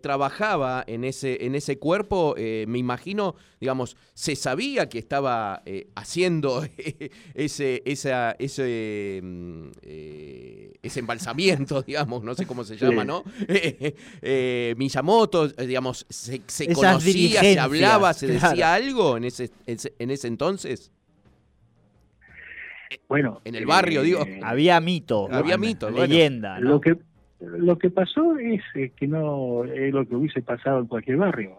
trabajaba 0.00 0.82
en 0.86 1.04
ese, 1.04 1.44
en 1.44 1.54
ese 1.54 1.78
cuerpo, 1.78 2.34
me 2.38 2.78
imagino, 2.78 3.34
digamos, 3.60 3.98
se 4.14 4.36
sabía 4.36 4.88
que 4.88 4.98
estaba 4.98 5.62
haciendo 5.94 6.66
ese, 7.34 7.82
esa, 7.84 8.32
ese, 8.38 9.20
mm, 9.22 9.68
ese 10.82 11.00
embalsamiento, 11.00 11.82
digamos, 11.86 12.24
no 12.24 12.34
sé 12.34 12.46
cómo 12.46 12.64
se 12.64 12.78
llama, 12.78 13.04
¿no? 13.04 13.22
Miyamoto, 14.76 15.48
digamos, 15.48 16.06
se, 16.08 16.40
conocía, 16.72 17.42
se 17.42 17.58
hablaba, 17.58 18.14
se 18.14 18.28
decía 18.28 18.72
algo 18.72 19.18
en 19.18 19.24
ese, 19.24 19.50
en 19.66 20.10
ese 20.10 20.28
entonces. 20.28 20.90
Bueno, 23.08 23.40
en 23.44 23.54
el 23.54 23.66
barrio, 23.66 24.02
digo. 24.02 24.22
Eh, 24.26 24.40
había 24.42 24.80
mito, 24.80 25.28
había 25.30 25.56
mito, 25.56 25.90
leyenda. 25.90 26.58
Lo 26.58 26.80
que 26.80 26.96
lo 27.40 27.78
que 27.78 27.90
pasó 27.90 28.36
es 28.38 28.62
eh, 28.74 28.92
que 28.94 29.06
no 29.06 29.64
es 29.64 29.92
lo 29.92 30.06
que 30.06 30.14
hubiese 30.14 30.42
pasado 30.42 30.80
en 30.80 30.86
cualquier 30.86 31.16
barrio, 31.16 31.56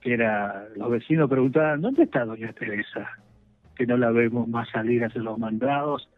que 0.00 0.14
era 0.14 0.68
los 0.76 0.90
vecinos 0.90 1.28
preguntaban 1.28 1.80
dónde 1.80 2.04
está 2.04 2.24
doña 2.24 2.52
Teresa, 2.52 3.10
que 3.74 3.86
no 3.86 3.96
la 3.96 4.10
vemos 4.10 4.46
más 4.46 4.68
salir 4.70 5.02
a 5.02 5.08
hacer 5.08 5.22
los 5.22 5.38
mandados 5.38 6.08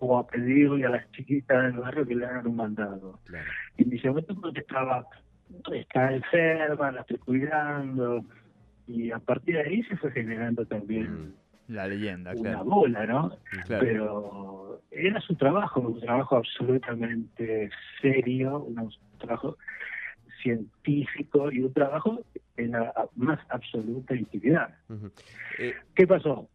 o 0.00 0.18
a 0.18 0.26
pedirle 0.26 0.86
a 0.86 0.90
las 0.90 1.10
chiquitas 1.12 1.62
del 1.62 1.80
barrio 1.80 2.06
que 2.06 2.14
le 2.14 2.26
hagan 2.26 2.46
un 2.46 2.56
mandado. 2.56 3.20
Y 3.76 3.84
mi 3.84 3.98
segundo 3.98 4.34
contestaba, 4.40 5.06
está 5.72 6.12
enferma, 6.12 6.92
la 6.92 7.00
estoy 7.02 7.18
cuidando. 7.18 8.24
Y 8.86 9.10
a 9.10 9.18
partir 9.18 9.56
de 9.56 9.62
ahí 9.62 9.82
se 9.84 9.96
fue 9.96 10.10
generando 10.12 10.64
también... 10.64 11.12
Mm. 11.12 11.47
La 11.68 11.86
leyenda, 11.86 12.32
una 12.34 12.62
bola, 12.62 13.06
¿no? 13.06 13.32
Pero 13.68 14.80
era 14.90 15.20
su 15.20 15.34
trabajo, 15.34 15.80
un 15.80 16.00
trabajo 16.00 16.36
absolutamente 16.36 17.70
serio, 18.00 18.60
un 18.60 18.90
trabajo 19.18 19.58
científico 20.42 21.52
y 21.52 21.60
un 21.60 21.72
trabajo 21.72 22.20
en 22.56 22.72
la 22.72 22.92
más 23.16 23.38
absoluta 23.50 24.14
intimidad. 24.14 24.74
Eh, 25.58 25.74
¿Qué 25.94 26.06
pasó? 26.06 26.48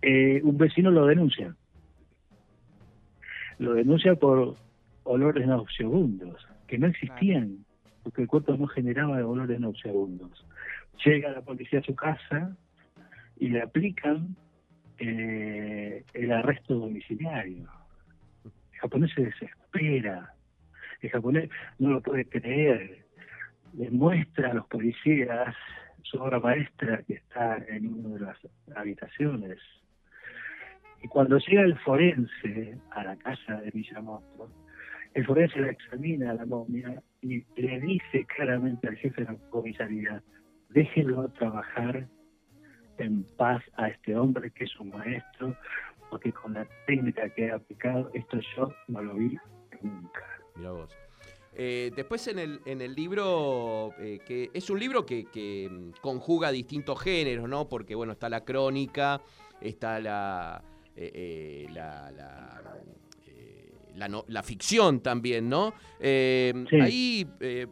Eh, 0.00 0.40
un 0.42 0.56
vecino 0.56 0.90
lo 0.90 1.06
denuncia. 1.06 1.54
Lo 3.58 3.74
denuncia 3.74 4.14
por 4.14 4.56
olores 5.04 5.46
nauseabundos, 5.46 6.46
que 6.66 6.78
no 6.78 6.86
existían, 6.86 7.64
porque 8.02 8.22
el 8.22 8.28
cuerpo 8.28 8.56
no 8.56 8.66
generaba 8.66 9.24
olores 9.24 9.60
nauseabundos. 9.60 10.44
Llega 11.04 11.30
la 11.30 11.42
policía 11.42 11.80
a 11.80 11.82
su 11.82 11.94
casa, 11.94 12.56
y 13.42 13.48
le 13.48 13.60
aplican 13.60 14.36
eh, 14.98 16.04
el 16.14 16.30
arresto 16.30 16.74
domiciliario. 16.74 17.68
El 18.44 18.78
japonés 18.78 19.10
se 19.16 19.22
desespera, 19.22 20.32
el 21.00 21.10
japonés 21.10 21.50
no 21.80 21.90
lo 21.90 22.00
puede 22.00 22.24
creer, 22.26 23.04
le 23.76 23.90
muestra 23.90 24.52
a 24.52 24.54
los 24.54 24.66
policías 24.68 25.56
su 26.02 26.18
obra 26.18 26.38
maestra 26.38 27.02
que 27.02 27.14
está 27.14 27.56
en 27.66 27.92
una 27.92 28.10
de 28.10 28.20
las 28.20 28.38
habitaciones. 28.76 29.58
Y 31.02 31.08
cuando 31.08 31.36
llega 31.38 31.62
el 31.62 31.76
forense 31.80 32.78
a 32.92 33.02
la 33.02 33.16
casa 33.16 33.60
de 33.60 33.72
Miyamoto, 33.74 34.52
el 35.14 35.26
forense 35.26 35.58
la 35.58 35.70
examina 35.72 36.30
a 36.30 36.34
la 36.34 36.46
momia 36.46 37.02
y 37.20 37.42
le 37.56 37.80
dice 37.80 38.24
claramente 38.36 38.86
al 38.86 38.96
jefe 38.98 39.24
de 39.24 39.32
la 39.32 39.38
comisaría, 39.50 40.22
déjenlo 40.68 41.28
trabajar 41.30 42.06
en 43.02 43.24
paz 43.36 43.62
a 43.76 43.88
este 43.88 44.16
hombre 44.16 44.50
que 44.50 44.64
es 44.64 44.80
un 44.80 44.90
maestro, 44.90 45.56
porque 46.10 46.32
con 46.32 46.54
la 46.54 46.66
técnica 46.86 47.28
que 47.30 47.50
ha 47.50 47.56
aplicado, 47.56 48.10
esto 48.14 48.38
yo 48.56 48.72
no 48.88 49.02
lo 49.02 49.14
vi 49.14 49.38
nunca. 49.82 50.24
Mira 50.56 50.72
vos. 50.72 50.96
Eh, 51.54 51.92
después 51.94 52.26
en 52.28 52.38
el, 52.38 52.60
en 52.64 52.80
el 52.80 52.94
libro, 52.94 53.92
eh, 53.98 54.20
que 54.26 54.50
es 54.54 54.70
un 54.70 54.80
libro 54.80 55.04
que, 55.04 55.26
que, 55.26 55.68
mm, 55.70 56.00
conjuga 56.00 56.50
distintos 56.50 56.98
géneros, 57.00 57.48
¿no? 57.48 57.68
Porque, 57.68 57.94
bueno, 57.94 58.12
está 58.12 58.30
la 58.30 58.42
crónica, 58.42 59.20
está 59.60 60.00
la, 60.00 60.62
eh, 60.96 61.66
la, 61.72 62.10
la, 63.94 64.22
la, 64.26 64.42
ficción 64.42 65.00
también, 65.00 65.50
¿no? 65.50 65.74
Ahí 66.00 67.26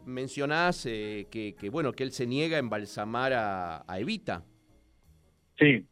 mencionás 0.05 0.83
que, 0.83 1.55
que, 1.59 1.69
bueno, 1.71 1.91
que 1.93 2.03
él 2.03 2.11
se 2.11 2.27
niega 2.27 2.57
a 2.57 2.59
embalsamar 2.59 3.33
a, 3.33 3.83
a 3.87 3.99
Evita. 3.99 4.43
Sí. 5.61 5.85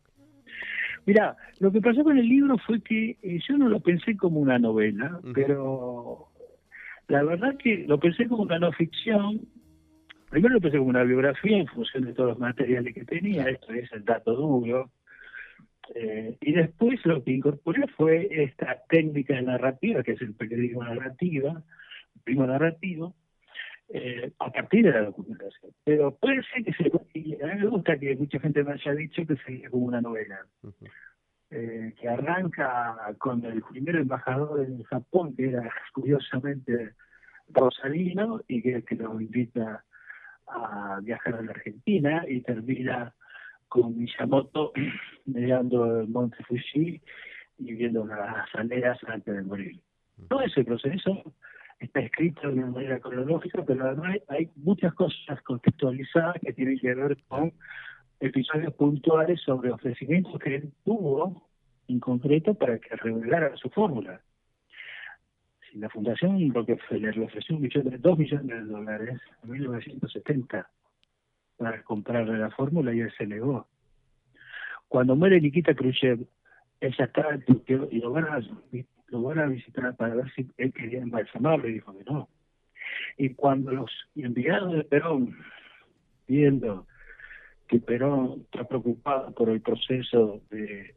Mira, 1.05 1.38
lo 1.59 1.71
que 1.71 1.79
pasó 1.79 2.03
con 2.03 2.17
el 2.17 2.27
libro 2.27 2.57
fue 2.57 2.81
que 2.81 3.17
eh, 3.21 3.39
yo 3.47 3.57
no 3.57 3.69
lo 3.69 3.79
pensé 3.79 4.17
como 4.17 4.39
una 4.39 4.57
novela, 4.57 5.19
pero 5.33 6.27
la 7.07 7.23
verdad 7.23 7.55
que 7.57 7.85
lo 7.88 7.99
pensé 7.99 8.27
como 8.27 8.43
una 8.43 8.59
no 8.59 8.71
ficción. 8.71 9.41
Primero 10.29 10.55
lo 10.55 10.61
pensé 10.61 10.77
como 10.77 10.89
una 10.89 11.03
biografía 11.03 11.57
en 11.57 11.67
función 11.67 12.05
de 12.05 12.13
todos 12.13 12.29
los 12.29 12.39
materiales 12.39 12.93
que 12.93 13.05
tenía, 13.05 13.47
esto 13.47 13.71
es 13.73 13.91
el 13.93 14.03
dato 14.05 14.33
duro. 14.33 14.91
Eh, 15.95 16.38
y 16.41 16.53
después 16.53 17.03
lo 17.05 17.23
que 17.23 17.31
incorporé 17.31 17.88
fue 17.95 18.27
esta 18.43 18.81
técnica 18.89 19.39
narrativa, 19.41 20.03
que 20.03 20.13
es 20.13 20.21
el 20.21 20.35
periodismo 20.35 20.83
narrativa, 20.83 21.63
el 22.15 22.21
primo 22.23 22.45
narrativo, 22.45 23.15
eh, 23.91 24.31
a 24.39 24.51
partir 24.51 24.86
de 24.86 24.91
la 24.91 25.05
documentación. 25.05 25.72
Pero 25.84 26.15
puede 26.15 26.43
ser 26.43 26.63
que 26.63 26.74
se... 26.74 26.91
Y 27.13 27.41
a 27.41 27.48
mí 27.48 27.62
me 27.62 27.67
gusta 27.67 27.98
que 27.98 28.15
mucha 28.15 28.39
gente 28.39 28.63
me 28.63 28.74
haya 28.74 28.93
dicho 28.93 29.25
que 29.25 29.36
sería 29.38 29.69
como 29.69 29.86
una 29.86 30.01
novela. 30.01 30.46
Eh, 31.51 31.96
que 32.00 32.08
arranca 32.08 32.96
con 33.17 33.43
el 33.43 33.63
primer 33.63 33.96
embajador 33.96 34.63
en 34.63 34.84
Japón, 34.84 35.36
que 35.36 35.50
era 35.50 35.67
curiosamente 35.93 36.93
Rosalino, 37.48 38.41
y 38.48 38.62
que, 38.62 38.84
que 38.84 38.96
lo 38.96 39.19
invita 39.19 39.84
a 40.46 41.00
viajar 41.01 41.36
a 41.36 41.41
la 41.41 41.51
Argentina, 41.51 42.24
y 42.27 42.41
termina 42.41 43.15
con 43.67 43.98
Miyamoto 43.98 44.74
mirando 45.25 46.01
el 46.01 46.10
Monte 46.10 46.43
Fuji 46.43 47.01
y 47.58 47.74
viendo 47.74 48.05
las 48.05 48.53
aldeas 48.53 49.00
antes 49.08 49.34
de 49.34 49.41
morir. 49.41 49.79
Todo 50.27 50.41
ese 50.41 50.63
proceso 50.63 51.34
está 51.79 52.01
escrito 52.01 52.41
de 52.41 52.55
una 52.55 52.67
manera 52.67 53.00
cronológica, 53.00 53.63
pero 53.65 53.86
además 53.86 54.17
hay 54.27 54.50
muchas 54.55 54.93
cosas 54.93 55.41
contextualizadas 55.43 56.36
que 56.41 56.53
tienen 56.53 56.77
que 56.79 56.93
ver 56.93 57.17
con 57.27 57.53
episodios 58.19 58.74
puntuales 58.74 59.41
sobre 59.41 59.71
ofrecimientos 59.71 60.38
que 60.39 60.55
él 60.55 60.71
tuvo 60.83 61.48
en 61.88 62.00
concreto 62.00 62.53
para 62.53 62.77
que 62.79 62.95
revelara 62.95 63.55
su 63.55 63.69
fórmula. 63.69 64.21
La 65.74 65.89
Fundación 65.89 66.53
Rockefeller 66.53 67.15
le 67.15 67.25
ofreció 67.25 67.55
un 67.55 67.62
millón 67.62 67.89
de, 67.89 67.98
dos 67.98 68.17
millones 68.17 68.48
de 68.48 68.62
dólares 68.62 69.21
en 69.43 69.51
1970 69.51 70.69
para 71.57 71.83
comprarle 71.83 72.38
la 72.38 72.50
fórmula 72.51 72.93
y 72.93 73.01
él 73.01 73.13
se 73.17 73.27
negó. 73.27 73.67
Cuando 74.88 75.15
muere 75.15 75.39
Nikita 75.39 75.75
Khrushchev, 75.75 76.25
en 76.81 76.93
Tokio 77.45 77.88
y 77.91 78.00
lo 78.00 78.12
van 78.12 78.25
a 78.25 78.41
lo 79.11 79.21
van 79.21 79.39
a 79.39 79.45
visitar 79.47 79.95
para 79.95 80.15
ver 80.15 80.31
si 80.33 80.47
él 80.57 80.73
quería 80.73 81.01
embalsamarlo 81.01 81.67
y 81.67 81.73
dijo 81.73 81.97
que 81.97 82.03
no. 82.03 82.29
Y 83.17 83.29
cuando 83.33 83.71
los 83.71 83.91
enviados 84.15 84.73
de 84.73 84.83
Perón, 84.83 85.37
viendo 86.27 86.87
que 87.67 87.79
Perón 87.79 88.45
está 88.45 88.67
preocupado 88.67 89.31
por 89.33 89.49
el 89.49 89.61
proceso 89.61 90.41
de 90.49 90.93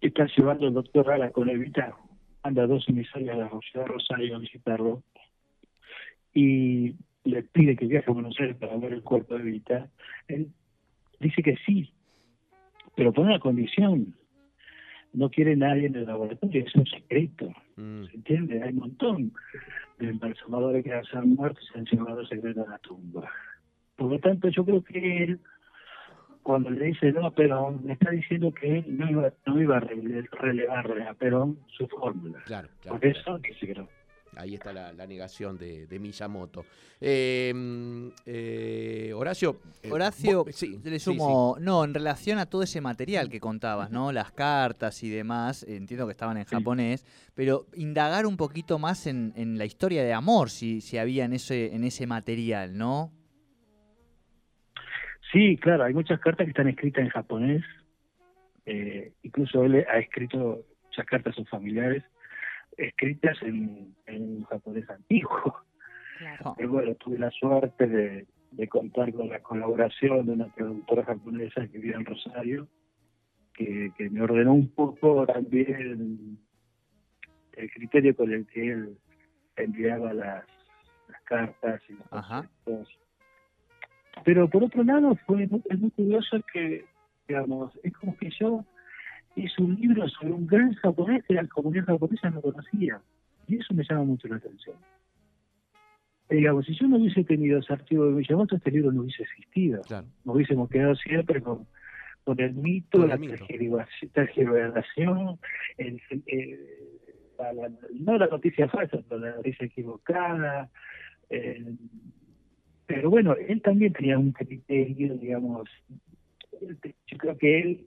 que 0.00 0.08
está 0.08 0.26
llevando 0.36 0.68
el 0.68 0.74
doctor 0.74 1.10
Ara 1.10 1.30
con 1.30 1.48
Evita, 1.50 1.96
anda 2.42 2.66
dos 2.66 2.88
emisarios 2.88 3.36
de 3.36 3.42
la 3.42 3.84
Rosario 3.86 4.36
a 4.36 4.38
visitarlo 4.38 5.02
y 6.32 6.94
le 7.24 7.42
pide 7.42 7.76
que 7.76 7.86
viaje 7.86 8.08
a 8.08 8.14
Buenos 8.14 8.38
Aires 8.38 8.56
para 8.56 8.76
ver 8.76 8.92
el 8.92 9.02
cuerpo 9.02 9.34
de 9.34 9.40
Evita, 9.40 9.90
él 10.28 10.52
dice 11.20 11.42
que 11.42 11.56
sí, 11.66 11.92
pero 12.94 13.12
pone 13.12 13.30
una 13.30 13.40
condición, 13.40 14.14
no 15.12 15.30
quiere 15.30 15.56
nadie 15.56 15.86
en 15.86 15.96
el 15.96 16.06
laboratorio, 16.06 16.64
es 16.64 16.74
un 16.74 16.86
secreto. 16.86 17.52
Mm. 17.76 18.04
¿Se 18.04 18.16
entiende? 18.16 18.62
Hay 18.62 18.70
un 18.70 18.78
montón 18.78 19.32
de 19.98 20.10
embalsamadores 20.10 20.84
que 20.84 20.90
se 21.10 21.18
han 21.18 21.30
muerto 21.30 21.60
y 21.62 21.66
se 21.72 21.78
han 21.78 21.84
llevado 21.86 22.24
secreto 22.26 22.64
a 22.66 22.70
la 22.70 22.78
tumba. 22.78 23.30
Por 23.96 24.10
lo 24.10 24.18
tanto, 24.18 24.48
yo 24.48 24.64
creo 24.64 24.82
que 24.84 25.24
él, 25.24 25.40
cuando 26.42 26.70
le 26.70 26.86
dice 26.86 27.12
no 27.12 27.26
a 27.26 27.34
Perón, 27.34 27.82
le 27.84 27.94
está 27.94 28.10
diciendo 28.10 28.52
que 28.52 28.78
él 28.78 28.96
no 28.96 29.10
iba, 29.10 29.32
no 29.46 29.60
iba 29.60 29.78
a 29.78 29.80
relevarle 29.80 31.04
a 31.04 31.14
Perón 31.14 31.58
su 31.76 31.88
fórmula. 31.88 32.38
Claro, 32.46 32.68
claro. 32.80 32.98
Por 32.98 33.06
eso 33.06 33.38
dice 33.38 33.66
que 33.66 33.74
no. 33.74 33.88
Ahí 34.38 34.54
está 34.54 34.72
la, 34.72 35.06
negación 35.06 35.58
de, 35.58 35.88
de 35.88 35.98
Miyamoto. 35.98 36.64
Em, 37.00 38.12
eh, 38.24 39.12
Horacio. 39.12 39.56
Eh, 39.82 39.90
Horacio, 39.90 40.44
le 40.84 40.98
sumo, 41.00 41.56
no, 41.60 41.84
en 41.84 41.92
relación 41.92 42.38
a 42.38 42.46
todo 42.46 42.62
ese 42.62 42.80
material 42.80 43.30
que 43.30 43.40
contabas, 43.40 43.90
¿no? 43.90 44.12
Las 44.12 44.30
cartas 44.30 45.02
y 45.02 45.10
demás, 45.10 45.64
entiendo 45.64 46.06
que 46.06 46.12
estaban 46.12 46.36
en 46.36 46.44
japonés, 46.44 47.04
pero 47.34 47.66
indagar 47.74 48.26
un 48.26 48.36
poquito 48.36 48.78
más 48.78 49.08
en, 49.08 49.32
en 49.34 49.58
la 49.58 49.64
historia 49.64 50.04
de 50.04 50.12
amor, 50.12 50.50
si, 50.50 50.80
si 50.80 50.98
había 50.98 51.24
en 51.24 51.32
ese, 51.32 51.74
en 51.74 51.82
ese 51.82 52.06
material, 52.06 52.78
¿no? 52.78 53.12
Sí, 55.32 55.56
claro, 55.56 55.82
hay 55.82 55.94
muchas 55.94 56.20
cartas 56.20 56.44
que 56.44 56.50
están 56.50 56.68
escritas 56.68 57.02
en 57.02 57.10
japonés. 57.10 57.64
Eh, 58.66 59.14
incluso 59.24 59.64
él 59.64 59.84
ha 59.88 59.98
escrito 59.98 60.64
muchas 60.84 61.06
cartas 61.06 61.32
a 61.32 61.36
sus 61.36 61.48
familiares 61.48 62.04
escritas 62.78 63.36
en, 63.42 63.94
un 64.06 64.44
japonés 64.44 64.88
antiguo. 64.88 65.56
Claro. 66.18 66.54
bueno, 66.68 66.94
tuve 66.94 67.18
la 67.18 67.30
suerte 67.30 67.86
de, 67.86 68.26
de 68.52 68.68
contar 68.68 69.12
con 69.12 69.28
la 69.28 69.40
colaboración 69.40 70.26
de 70.26 70.32
una 70.32 70.48
traductora 70.54 71.04
japonesa 71.04 71.66
que 71.68 71.78
vive 71.78 71.96
en 71.96 72.04
Rosario, 72.04 72.68
que, 73.54 73.92
que 73.96 74.08
me 74.08 74.22
ordenó 74.22 74.54
un 74.54 74.68
poco 74.68 75.26
también 75.26 76.38
el 77.52 77.70
criterio 77.70 78.14
con 78.14 78.32
el 78.32 78.46
que 78.46 78.72
él 78.72 78.98
enviaba 79.56 80.12
las, 80.12 80.44
las 81.08 81.22
cartas 81.22 81.82
y 81.88 81.94
los 81.94 82.88
Pero 84.24 84.48
por 84.48 84.64
otro 84.64 84.84
lado, 84.84 85.16
fue 85.26 85.44
es 85.44 85.78
muy 85.78 85.90
curioso 85.90 86.40
que, 86.52 86.84
digamos, 87.26 87.72
es 87.82 87.92
como 87.94 88.16
que 88.16 88.30
yo 88.38 88.64
hice 89.42 89.62
un 89.62 89.74
libro 89.76 90.08
sobre 90.08 90.32
un 90.32 90.46
gran 90.46 90.74
japonés 90.74 91.24
que 91.24 91.34
la 91.34 91.46
comunidad 91.46 91.86
japonesa 91.86 92.30
no 92.30 92.40
conocía. 92.40 93.00
Y 93.46 93.56
eso 93.56 93.74
me 93.74 93.84
llama 93.84 94.04
mucho 94.04 94.28
la 94.28 94.36
atención. 94.36 94.76
digamos, 96.28 96.66
si 96.66 96.74
yo 96.74 96.86
no 96.86 96.98
hubiese 96.98 97.24
tenido 97.24 97.58
ese 97.58 97.72
archivo 97.72 98.06
de 98.06 98.12
Miyamoto, 98.12 98.56
este 98.56 98.70
libro 98.70 98.92
no 98.92 99.02
hubiese 99.02 99.22
existido. 99.22 99.80
Claro. 99.82 100.06
Nos 100.24 100.36
hubiésemos 100.36 100.68
quedado 100.68 100.94
siempre 100.96 101.40
con, 101.40 101.66
con 102.24 102.38
el 102.40 102.54
mito, 102.54 103.06
la 103.06 103.18
tergiversación, 104.12 105.38
el, 105.78 106.00
no 108.00 108.18
la 108.18 108.26
noticia 108.26 108.68
falsa, 108.68 108.98
pero 109.08 109.20
la 109.20 109.36
noticia 109.36 109.66
equivocada. 109.66 110.68
Eh, 111.30 111.74
pero 112.86 113.10
bueno, 113.10 113.34
él 113.34 113.60
también 113.62 113.92
tenía 113.92 114.18
un 114.18 114.32
criterio, 114.32 115.14
digamos, 115.16 115.68
yo 116.60 117.18
creo 117.18 117.36
que 117.36 117.60
él, 117.60 117.86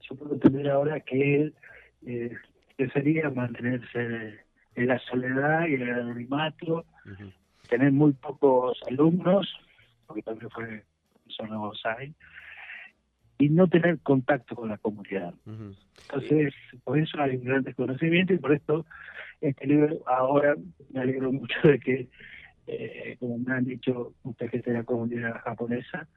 yo 0.00 0.16
puedo 0.16 0.34
entender 0.34 0.70
ahora 0.70 1.00
que 1.00 1.36
él 1.36 1.54
eh, 2.06 2.34
prefería 2.76 3.30
mantenerse 3.30 4.40
en 4.74 4.86
la 4.88 4.98
soledad 4.98 5.66
y 5.66 5.74
en 5.74 5.82
el 5.82 5.90
anonimato, 5.92 6.84
tener 7.68 7.92
muy 7.92 8.12
pocos 8.12 8.78
alumnos, 8.88 9.54
porque 10.06 10.22
también 10.22 10.50
fue 10.50 10.84
persona 11.24 11.56
Bonsai, 11.56 12.14
y 13.38 13.48
no 13.48 13.68
tener 13.68 14.00
contacto 14.00 14.54
con 14.54 14.68
la 14.68 14.78
comunidad. 14.78 15.34
Entonces, 15.46 16.54
por 16.84 16.98
eso 16.98 17.20
hay 17.20 17.36
un 17.36 17.44
gran 17.44 17.62
desconocimiento 17.62 18.32
y 18.32 18.38
por 18.38 18.52
esto 18.52 18.86
este 19.40 19.66
libro 19.66 19.98
ahora 20.06 20.54
me 20.90 21.00
alegro 21.00 21.32
mucho 21.32 21.56
de 21.62 21.78
que, 21.78 22.08
eh, 22.66 23.16
como 23.18 23.38
me 23.38 23.54
han 23.54 23.64
dicho 23.64 24.14
gente 24.38 24.70
de 24.70 24.78
la 24.78 24.84
comunidad 24.84 25.40
japonesa, 25.40 26.08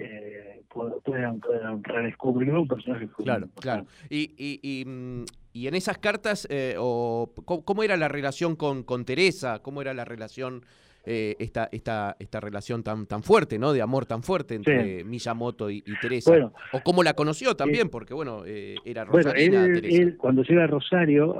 eh, 0.00 0.62
puedan, 1.04 1.40
puedan 1.40 1.84
redescubrir 1.84 2.52
un 2.52 2.68
personaje. 2.68 3.08
Claro, 3.18 3.48
claro. 3.60 3.86
Y, 4.08 4.32
y, 4.36 4.60
y, 4.62 4.84
mm, 4.84 5.24
y, 5.52 5.66
en 5.66 5.74
esas 5.74 5.98
cartas, 5.98 6.46
eh, 6.50 6.76
o, 6.78 7.30
¿cómo, 7.44 7.82
era 7.82 7.96
la 7.96 8.08
relación 8.08 8.56
con, 8.56 8.82
con 8.82 9.04
Teresa? 9.04 9.60
¿Cómo 9.62 9.82
era 9.82 9.94
la 9.94 10.04
relación 10.04 10.62
eh, 11.04 11.36
esta, 11.38 11.68
esta, 11.72 12.16
esta 12.18 12.40
relación 12.40 12.82
tan, 12.82 13.06
tan 13.06 13.22
fuerte, 13.22 13.58
¿no? 13.58 13.72
De 13.72 13.80
amor 13.80 14.06
tan 14.06 14.22
fuerte 14.22 14.54
entre 14.54 15.02
Miyamoto 15.04 15.70
y, 15.70 15.82
Teresa. 16.00 16.52
o 16.72 16.80
cómo 16.84 17.02
la 17.02 17.14
conoció 17.14 17.56
también, 17.56 17.88
porque 17.88 18.14
bueno, 18.14 18.42
eh, 18.46 18.76
era 18.84 19.04
Rosarina 19.04 19.62
bueno, 19.62 19.78
él, 19.82 20.16
cuando 20.18 20.42
llega 20.42 20.64
a 20.64 20.66
Rosario, 20.66 21.36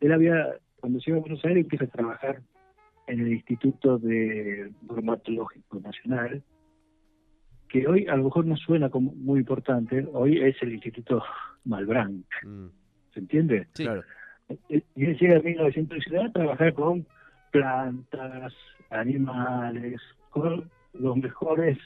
él 0.00 0.12
había, 0.12 0.56
cuando 0.80 0.98
llega 0.98 1.18
a 1.18 1.24
Rosario 1.26 1.58
empieza 1.58 1.86
a 1.86 1.88
trabajar 1.88 2.42
en 3.06 3.20
el 3.20 3.32
Instituto 3.32 3.98
de 3.98 4.70
Dermatológico 4.82 5.80
Nacional, 5.80 6.42
que 7.68 7.86
hoy 7.86 8.06
a 8.06 8.16
lo 8.16 8.24
mejor 8.24 8.46
no 8.46 8.56
suena 8.56 8.88
como 8.88 9.12
muy 9.12 9.40
importante, 9.40 10.06
hoy 10.12 10.38
es 10.38 10.56
el 10.62 10.72
Instituto 10.72 11.22
Malbrán. 11.64 12.24
Mm. 12.42 12.66
¿Se 13.12 13.20
entiende? 13.20 13.68
Sí, 13.74 13.84
claro. 13.84 14.02
Y 14.68 15.04
él 15.04 15.18
llega 15.18 15.36
en 15.36 15.44
1910 15.44 16.24
a 16.24 16.32
trabajar 16.32 16.72
con 16.72 17.06
plantas, 17.50 18.54
animales, 18.90 20.00
con 20.30 20.70
los 20.94 21.16
mejores 21.16 21.78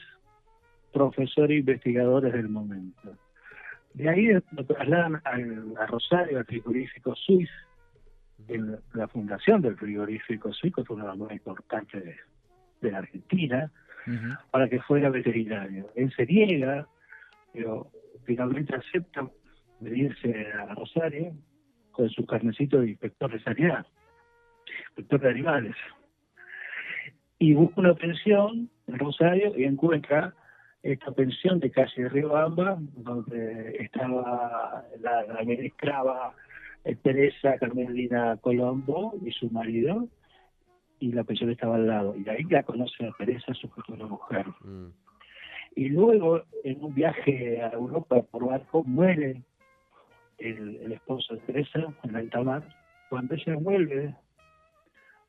profesores 0.93 1.55
e 1.55 1.59
investigadores 1.59 2.33
del 2.33 2.49
momento. 2.49 3.17
De 3.93 4.09
ahí 4.09 4.27
lo 4.27 4.65
trasladan 4.65 5.21
a 5.25 5.85
Rosario, 5.87 6.39
al 6.39 6.45
frigorífico 6.45 7.15
Suiz, 7.15 7.49
en 8.47 8.77
la 8.93 9.07
fundación 9.07 9.61
del 9.61 9.75
frigorífico 9.77 10.51
Suiz, 10.53 10.73
que 10.73 10.81
es 10.81 10.89
una 10.89 11.03
de 11.03 11.09
las 11.09 11.17
más 11.17 11.31
importantes 11.31 12.03
de, 12.81 12.91
la 12.91 12.99
Argentina, 12.99 13.71
para 14.51 14.67
que 14.69 14.79
fuera 14.81 15.09
veterinario. 15.09 15.89
Él 15.95 16.11
se 16.15 16.25
niega, 16.25 16.87
pero 17.53 17.91
finalmente 18.25 18.75
acepta 18.75 19.27
venirse 19.79 20.47
a 20.53 20.73
Rosario 20.75 21.33
con 21.91 22.09
su 22.09 22.25
carnecito 22.25 22.79
de 22.79 22.89
inspector 22.89 23.31
de 23.31 23.43
sanidad 23.43 23.85
inspector 24.89 25.21
de 25.21 25.29
animales. 25.29 25.75
Y 27.39 27.53
busca 27.53 27.81
una 27.81 27.95
pensión 27.95 28.69
en 28.87 28.99
Rosario 28.99 29.57
y 29.57 29.65
encuentra 29.65 30.33
esta 30.81 31.11
pensión 31.11 31.59
de 31.59 31.71
calle 31.71 32.09
Riobamba, 32.09 32.77
donde 32.79 33.77
estaba 33.79 34.83
la, 34.99 35.23
la 35.25 35.41
eh, 35.43 36.95
Teresa 37.01 37.57
Carmelina 37.57 38.37
Colombo 38.41 39.13
y 39.25 39.31
su 39.31 39.49
marido, 39.49 40.07
y 41.03 41.11
la 41.11 41.25
pensión 41.25 41.49
estaba 41.49 41.75
al 41.75 41.87
lado. 41.87 42.15
Y 42.15 42.27
ahí 42.29 42.43
la 42.43 42.63
conoce 42.63 43.05
a 43.05 43.11
Teresa, 43.17 43.53
su 43.53 43.67
futura 43.67 44.05
mujer. 44.05 44.45
Mm. 44.61 44.87
Y 45.75 45.89
luego, 45.89 46.43
en 46.63 46.81
un 46.81 46.93
viaje 46.95 47.61
a 47.61 47.71
Europa 47.71 48.21
por 48.21 48.47
barco, 48.47 48.85
muere 48.85 49.41
el, 50.37 50.77
el 50.77 50.93
esposo 50.93 51.33
de 51.33 51.41
Teresa 51.41 51.93
en 52.03 52.15
alta 52.15 52.41
mar. 52.41 52.63
Cuando 53.09 53.35
ella 53.35 53.55
vuelve 53.59 54.15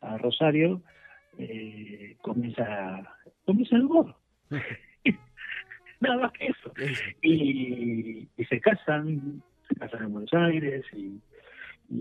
a 0.01 0.17
Rosario, 0.19 0.81
eh, 1.39 2.17
comienza, 2.23 3.03
comienza 3.45 3.75
el 3.75 3.83
amor. 3.83 4.15
Nada 6.01 6.19
más 6.19 6.33
que 6.35 6.47
eso. 6.47 6.73
Y, 7.21 8.29
se 8.49 8.61
casan, 8.61 9.43
se 9.69 9.75
casan 9.75 10.05
en 10.05 10.13
Buenos 10.13 10.35
Aires 10.35 10.85
y, 10.93 11.21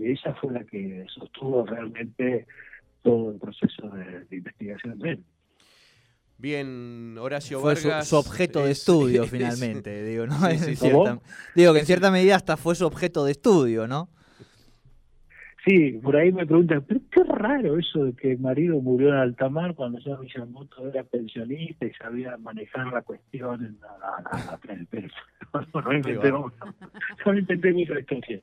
ella 0.00 0.34
fue 0.40 0.52
la 0.52 0.64
que 0.64 1.04
sostuvo 1.08 1.66
realmente 1.66 2.46
todo 3.04 3.30
el 3.30 3.38
proceso 3.38 3.88
de, 3.90 4.26
investigación 4.36 4.98
de 4.98 5.10
él. 5.10 5.24
Bien, 6.38 7.16
Horacio 7.18 7.60
fue 7.60 7.74
Vargas. 7.74 8.08
Su, 8.08 8.16
objeto 8.16 8.64
de 8.64 8.72
estudio, 8.72 9.24
finalmente. 9.28 10.02
digo, 10.08 10.26
¿no? 10.26 10.34
digo 11.54 11.72
que 11.72 11.78
en 11.78 11.86
cierta 11.86 12.10
medida 12.10 12.34
hasta 12.34 12.56
fue 12.56 12.74
su 12.74 12.84
objeto 12.86 13.24
de 13.24 13.32
estudio, 13.32 13.86
¿no? 13.86 14.08
Sí, 15.66 15.92
por 16.02 16.14
ahí 16.14 16.30
me 16.30 16.44
preguntan, 16.44 16.84
pero 16.86 17.00
qué 17.10 17.22
raro 17.24 17.78
eso 17.78 18.04
de 18.04 18.12
que 18.12 18.32
el 18.32 18.38
marido 18.38 18.78
murió 18.82 19.08
en 19.08 19.14
alta 19.14 19.48
mar 19.48 19.74
cuando 19.74 19.98
ya 19.98 20.16
Miyamoto 20.18 20.86
era 20.88 21.04
pensionista 21.04 21.86
y 21.86 21.92
sabía 21.94 22.36
manejar 22.36 22.88
la 22.88 23.00
cuestión 23.00 23.64
en 23.64 23.78
la, 23.80 24.58
pero, 24.90 25.08
no, 26.32 26.52
no, 27.24 27.38
inventé 27.38 27.72
mi 27.72 27.82
historia. 27.82 28.42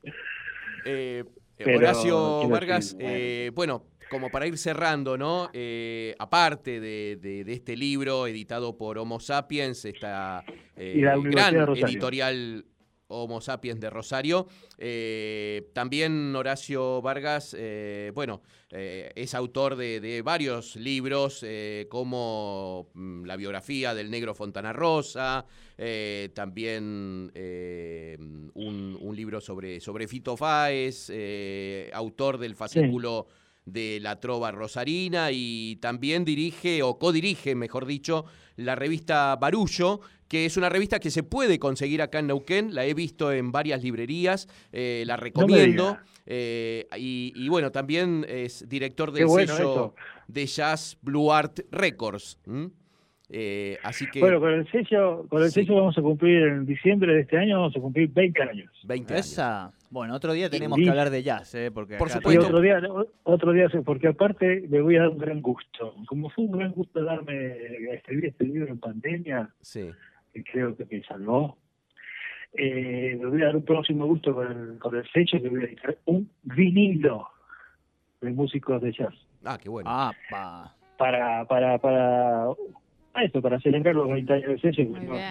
Eh, 0.84 1.24
Horacio 1.64 2.48
Vargas, 2.48 2.96
eh, 2.98 3.52
bueno, 3.54 3.84
como 4.12 4.30
para 4.30 4.46
ir 4.46 4.58
cerrando, 4.58 5.16
¿no? 5.16 5.50
Eh, 5.54 6.14
aparte 6.18 6.78
de, 6.78 7.16
de, 7.16 7.50
este 7.52 7.76
libro 7.76 8.26
editado 8.26 8.76
por 8.76 8.98
Homo 8.98 9.18
Sapiens, 9.18 9.84
esta 9.86 10.44
eh, 10.76 11.02
gran 11.24 11.56
editorial 11.56 12.66
Homo 13.12 13.40
sapiens 13.40 13.80
de 13.80 13.90
Rosario. 13.90 14.46
Eh, 14.78 15.70
también 15.74 16.34
Horacio 16.34 17.02
Vargas, 17.02 17.54
eh, 17.58 18.10
bueno, 18.14 18.42
eh, 18.70 19.12
es 19.14 19.34
autor 19.34 19.76
de, 19.76 20.22
varios 20.24 20.76
libros, 20.76 21.44
como 21.88 22.90
mm, 22.94 23.24
la 23.24 23.36
biografía 23.36 23.94
del 23.94 24.10
negro 24.10 24.34
Fontana 24.34 24.72
Rosa, 24.72 25.44
también 26.34 27.30
un, 28.54 29.12
libro 29.14 29.40
sobre, 29.40 29.80
sobre 29.80 30.08
Fito 30.08 30.36
Fáez, 30.36 31.10
autor 31.92 32.38
del 32.38 32.54
fascículo 32.54 33.26
de 33.64 33.98
la 34.00 34.20
Trova 34.20 34.50
Rosarina 34.50 35.28
y 35.32 35.76
también 35.76 36.24
dirige 36.24 36.82
o 36.82 36.98
codirige, 36.98 37.54
mejor 37.54 37.86
dicho, 37.86 38.24
la 38.56 38.74
revista 38.74 39.36
Barullo, 39.36 40.00
que 40.28 40.46
es 40.46 40.56
una 40.56 40.68
revista 40.68 40.98
que 40.98 41.10
se 41.10 41.22
puede 41.22 41.58
conseguir 41.58 42.02
acá 42.02 42.18
en 42.18 42.28
Neuquén, 42.28 42.74
la 42.74 42.86
he 42.86 42.94
visto 42.94 43.32
en 43.32 43.52
varias 43.52 43.82
librerías, 43.82 44.48
eh, 44.72 45.04
la 45.06 45.16
recomiendo. 45.16 45.98
Eh, 46.24 46.86
y, 46.96 47.48
bueno, 47.48 47.70
también 47.72 48.24
es 48.28 48.68
director 48.68 49.12
del 49.12 49.28
sello 49.28 49.94
de 50.28 50.46
jazz 50.46 50.96
Blue 51.02 51.32
Art 51.32 51.60
Records. 51.70 52.38
Eh, 53.28 53.78
así 53.82 54.06
que, 54.10 54.20
bueno, 54.20 54.40
con 54.40 54.52
el 54.52 54.70
sello, 54.70 55.26
con 55.28 55.42
el 55.42 55.50
sello 55.50 55.74
vamos 55.76 55.96
a 55.96 56.02
cumplir 56.02 56.42
en 56.42 56.66
diciembre 56.66 57.14
de 57.14 57.20
este 57.22 57.38
año, 57.38 57.60
vamos 57.60 57.76
a 57.76 57.80
cumplir 57.80 58.10
20 58.10 58.42
años. 58.42 58.70
20 58.84 59.14
años. 59.14 59.26
Esa. 59.26 59.72
Bueno, 59.92 60.14
otro 60.14 60.32
día 60.32 60.48
tenemos 60.48 60.78
que 60.78 60.88
hablar 60.88 61.10
de 61.10 61.22
jazz, 61.22 61.54
¿eh? 61.54 61.70
Porque 61.70 61.98
Por 61.98 62.08
supuesto. 62.08 62.46
otro 62.46 62.62
día, 62.62 62.80
otro 63.24 63.52
día, 63.52 63.68
porque 63.84 64.08
aparte 64.08 64.64
me 64.70 64.80
voy 64.80 64.96
a 64.96 65.00
dar 65.00 65.10
un 65.10 65.18
gran 65.18 65.42
gusto. 65.42 65.94
Como 66.06 66.30
fue 66.30 66.46
un 66.46 66.52
gran 66.52 66.72
gusto 66.72 67.04
darme, 67.04 67.58
escribir 67.92 68.24
este 68.24 68.44
libro 68.44 68.72
en 68.72 68.78
pandemia, 68.78 69.50
sí. 69.60 69.90
que 70.32 70.44
creo 70.44 70.74
que 70.74 70.86
me 70.90 71.02
salvó, 71.02 71.58
eh, 72.54 73.18
me 73.20 73.26
voy 73.26 73.42
a 73.42 73.46
dar 73.46 73.56
un 73.56 73.66
próximo 73.66 74.06
gusto 74.06 74.34
con 74.34 74.50
el, 74.50 74.78
con 74.78 74.96
el 74.96 75.06
fecho 75.08 75.42
que 75.42 75.50
voy 75.50 75.60
a 75.60 75.66
editar 75.66 75.98
un 76.06 76.26
vinilo 76.42 77.28
de 78.22 78.30
músicos 78.30 78.80
de 78.80 78.92
jazz. 78.92 79.14
Ah, 79.44 79.58
qué 79.62 79.68
bueno. 79.68 79.90
Ah, 79.92 80.12
pa. 80.30 80.74
Para, 80.96 81.44
para, 81.44 81.76
para, 81.76 82.46
para 83.12 83.26
esto, 83.26 83.42
para 83.42 83.60
celebrar 83.60 83.94
los 83.94 84.08
20 84.08 84.32
años 84.32 84.62
de 84.62 84.84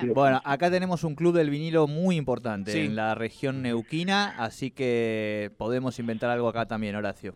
no, 0.06 0.13
Bueno, 0.13 0.41
acá 0.44 0.70
tenemos 0.70 1.04
un 1.04 1.15
club 1.15 1.36
del 1.36 1.50
vinilo 1.50 1.88
muy 1.88 2.15
importante 2.15 2.72
Sí. 2.72 2.80
en 2.86 2.96
la 2.96 3.15
región 3.15 3.62
neuquina, 3.62 4.36
así 4.38 4.72
que 4.72 5.52
podemos 5.58 5.98
inventar 6.00 6.30
algo 6.30 6.48
acá 6.48 6.65
también, 6.67 6.96
Horacio. 6.96 7.36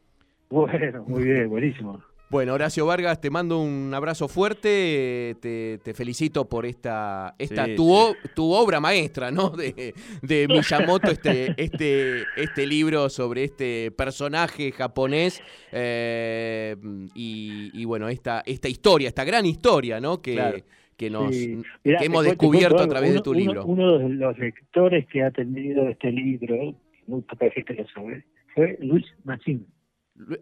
bueno, 0.50 1.04
muy 1.06 1.24
bien, 1.24 1.48
buenísimo. 1.48 2.02
Bueno, 2.30 2.54
Horacio 2.54 2.84
Vargas, 2.86 3.20
te 3.20 3.30
mando 3.30 3.60
un 3.60 3.92
abrazo 3.94 4.26
fuerte, 4.26 5.36
te, 5.40 5.78
te 5.84 5.94
felicito 5.94 6.48
por 6.48 6.66
esta, 6.66 7.34
esta 7.38 7.66
Sí, 7.66 7.76
tu, 7.76 7.84
sí. 7.84 7.90
o- 7.92 8.14
tu 8.34 8.50
obra 8.52 8.80
maestra, 8.80 9.30
¿no? 9.30 9.50
De, 9.50 9.94
de 10.22 10.48
Miyamoto, 10.48 11.12
este, 11.12 11.54
este, 11.62 12.22
este 12.36 12.66
libro 12.66 13.08
sobre 13.08 13.44
este 13.44 13.92
personaje 13.92 14.72
japonés 14.72 15.40
eh, 15.70 16.74
y, 17.14 17.70
y, 17.72 17.84
bueno, 17.84 18.08
esta, 18.08 18.42
esta 18.46 18.68
historia, 18.68 19.08
esta 19.08 19.22
gran 19.24 19.46
historia, 19.46 20.00
¿no? 20.00 20.20
Que, 20.20 20.32
Claro. 20.34 20.58
que 20.96 21.10
nos 21.10 21.32
Sí. 21.36 21.58
Mirá, 21.84 21.98
que 22.00 22.06
hemos 22.06 22.24
descubierto 22.24 22.82
a 22.82 22.88
través 22.88 23.12
de 23.14 23.20
tu 23.20 23.30
uno- 23.30 23.38
libro. 23.38 23.64
Uno 23.66 23.98
de 23.98 24.08
los 24.08 24.36
lectores 24.38 25.06
que 25.06 25.22
ha 25.22 25.30
tenido 25.30 25.88
este 25.88 26.10
libro, 26.10 26.74
muy 27.06 27.20
poca 27.22 27.48
gente 27.50 27.74
lo 27.74 27.86
sabe, 27.90 28.24
fue 28.54 28.76
Luis 28.80 29.04
Machín. 29.22 29.66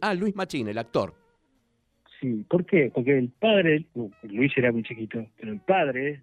Ah, 0.01 0.15
Luis 0.15 0.35
Machín, 0.37 0.69
el 0.69 0.79
actor. 0.79 1.21
Sí, 2.23 2.47
¿por 2.49 2.65
qué? 2.65 2.89
Porque 2.95 3.19
el 3.19 3.31
padre, 3.31 3.85
Luis 4.23 4.53
era 4.57 4.71
muy 4.71 4.85
chiquito, 4.85 5.27
pero 5.37 5.51
el 5.51 5.59
padre 5.59 6.23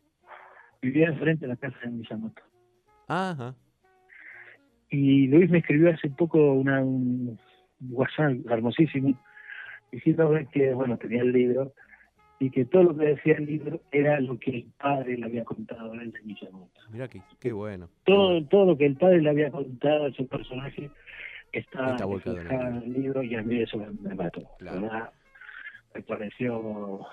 vivía 0.81 1.09
enfrente 1.09 1.41
de 1.41 1.49
la 1.49 1.57
casa 1.57 1.75
de 1.83 1.89
Miyamoto. 1.89 2.41
Ajá. 3.09 3.53
Y 4.89 5.27
Luis 5.27 5.49
me 5.49 5.57
escribió 5.57 5.91
hace 5.91 6.09
poco 6.09 6.53
una, 6.53 6.81
un 6.81 7.37
WhatsApp 7.89 8.31
hermosísimo, 8.49 9.13
diciéndome 9.91 10.47
que, 10.47 10.73
bueno, 10.73 10.97
tenía 10.97 11.21
el 11.21 11.33
libro 11.33 11.73
y 12.39 12.49
que 12.49 12.63
todo 12.63 12.83
lo 12.83 12.97
que 12.97 13.07
decía 13.07 13.35
el 13.35 13.45
libro 13.45 13.81
era 13.91 14.21
lo 14.21 14.39
que 14.39 14.51
el 14.51 14.67
padre 14.81 15.17
le 15.17 15.25
había 15.25 15.43
contado 15.43 15.91
a 15.91 16.01
él 16.01 16.13
de 16.13 16.21
Miyamoto. 16.21 16.79
Mirá 16.91 17.09
qué, 17.09 17.21
qué 17.41 17.51
bueno. 17.51 17.89
Todo, 18.05 18.41
todo 18.45 18.67
lo 18.67 18.77
que 18.77 18.85
el 18.85 18.95
padre 18.95 19.21
le 19.21 19.31
había 19.31 19.51
contado 19.51 20.05
a 20.05 20.07
ese 20.07 20.23
personaje 20.23 20.89
está, 21.51 21.97
Está 21.97 22.69
en 22.69 22.75
el 22.83 22.93
libro 22.93 23.21
y 23.21 23.35
a 23.35 23.43
mí 23.43 23.61
eso 23.61 23.77
me, 23.77 23.89
me 24.01 24.15
mató. 24.15 24.43
Claro. 24.59 25.11
Me 25.93 26.01
pareció 26.03 27.05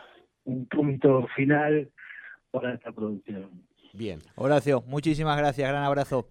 un 0.44 0.66
punto 0.66 1.26
final 1.34 1.90
para 2.50 2.74
esta 2.74 2.92
producción. 2.92 3.50
Bien, 3.92 4.20
Horacio, 4.36 4.82
muchísimas 4.86 5.36
gracias, 5.38 5.68
gran 5.68 5.82
abrazo. 5.82 6.28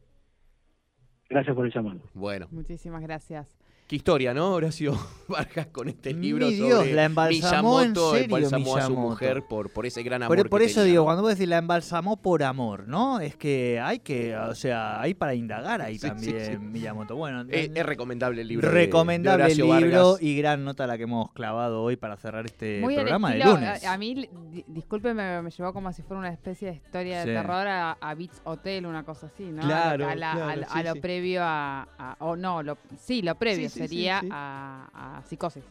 Gracias 1.29 1.55
por 1.55 1.65
el 1.65 1.73
llamado. 1.73 2.01
bueno. 2.13 2.47
Muchísimas 2.51 3.01
gracias. 3.01 3.64
Qué 3.87 3.97
historia, 3.97 4.33
¿no, 4.33 4.49
Horacio 4.53 4.97
Vargas, 5.27 5.67
con 5.67 5.87
este 5.89 6.11
libro 6.11 6.47
Mi 6.47 6.53
Dios, 6.55 6.71
sobre 6.79 6.93
la 6.93 7.03
embalsamó 7.05 7.81
en 7.83 7.89
Miyamoto, 7.91 8.11
serio, 8.15 8.25
embalsamó 8.37 8.77
a 8.77 8.81
su 8.81 8.87
Miyamoto. 8.89 9.09
mujer 9.11 9.43
por, 9.47 9.69
por 9.71 9.85
ese 9.85 10.01
gran 10.01 10.23
amor 10.23 10.35
Por, 10.37 10.49
por 10.49 10.59
que 10.61 10.65
eso 10.65 10.79
tenía, 10.79 10.91
digo, 10.93 11.03
cuando 11.03 11.21
vos 11.21 11.29
decís 11.35 11.47
la 11.47 11.59
embalsamó 11.59 12.17
por 12.17 12.41
amor, 12.41 12.87
¿no? 12.87 13.19
Es 13.19 13.35
que 13.35 13.79
hay 13.79 13.99
que, 13.99 14.35
o 14.35 14.55
sea, 14.55 14.99
hay 15.01 15.13
para 15.13 15.35
indagar 15.35 15.83
ahí 15.83 15.99
Sí, 15.99 15.99
sí, 15.99 16.07
también, 16.07 16.45
sí. 16.53 16.57
Miyamoto. 16.57 17.15
Bueno, 17.15 17.45
es 17.47 17.85
recomendable 17.85 18.41
el 18.41 18.47
libro. 18.47 18.71
recomendable 18.71 19.43
de 19.45 19.51
el 19.51 19.61
Horacio 19.61 19.79
libro 19.85 20.03
Vargas. 20.13 20.23
y 20.23 20.37
gran 20.37 20.63
nota 20.65 20.87
la 20.87 20.97
que 20.97 21.03
hemos 21.03 21.31
clavado 21.33 21.83
hoy 21.83 21.95
para 21.95 22.17
cerrar 22.17 22.45
este 22.47 22.79
Muy 22.81 22.95
programa 22.95 23.33
de 23.33 23.43
lunes. 23.45 23.85
A, 23.85 23.93
a 23.93 23.97
mí, 23.99 24.15
di- 24.51 24.65
discúlpeme, 24.65 25.43
me 25.43 25.51
llevó 25.51 25.73
como 25.73 25.93
si 25.93 26.01
fuera 26.01 26.21
una 26.21 26.31
especie 26.31 26.69
de 26.69 26.73
historia 26.77 27.19
de 27.19 27.25
Sí. 27.25 27.29
terror 27.29 27.67
a, 27.67 27.91
a 28.01 28.15
Beats 28.15 28.41
Hotel, 28.45 28.87
una 28.87 29.03
cosa 29.03 29.27
así, 29.27 29.43
¿no? 29.43 29.61
Claro, 29.61 30.07
a, 30.09 30.15
la- 30.15 30.31
claro, 30.31 30.49
a 30.49 30.55
lo- 30.55 30.63
sí, 30.63 30.69
a 30.73 30.83
lo 30.83 30.93
sí. 30.93 30.99
previo 31.01 31.41
a, 31.43 31.87
a- 31.99 32.15
O 32.21 32.35
no, 32.35 32.63
lo, 32.63 32.79
sí, 32.97 33.21
lo 33.21 33.35
previo 33.35 33.69
sería 33.79 34.21
sí. 34.21 34.29
A, 34.31 35.17
a 35.19 35.21
Psicosis. 35.27 35.63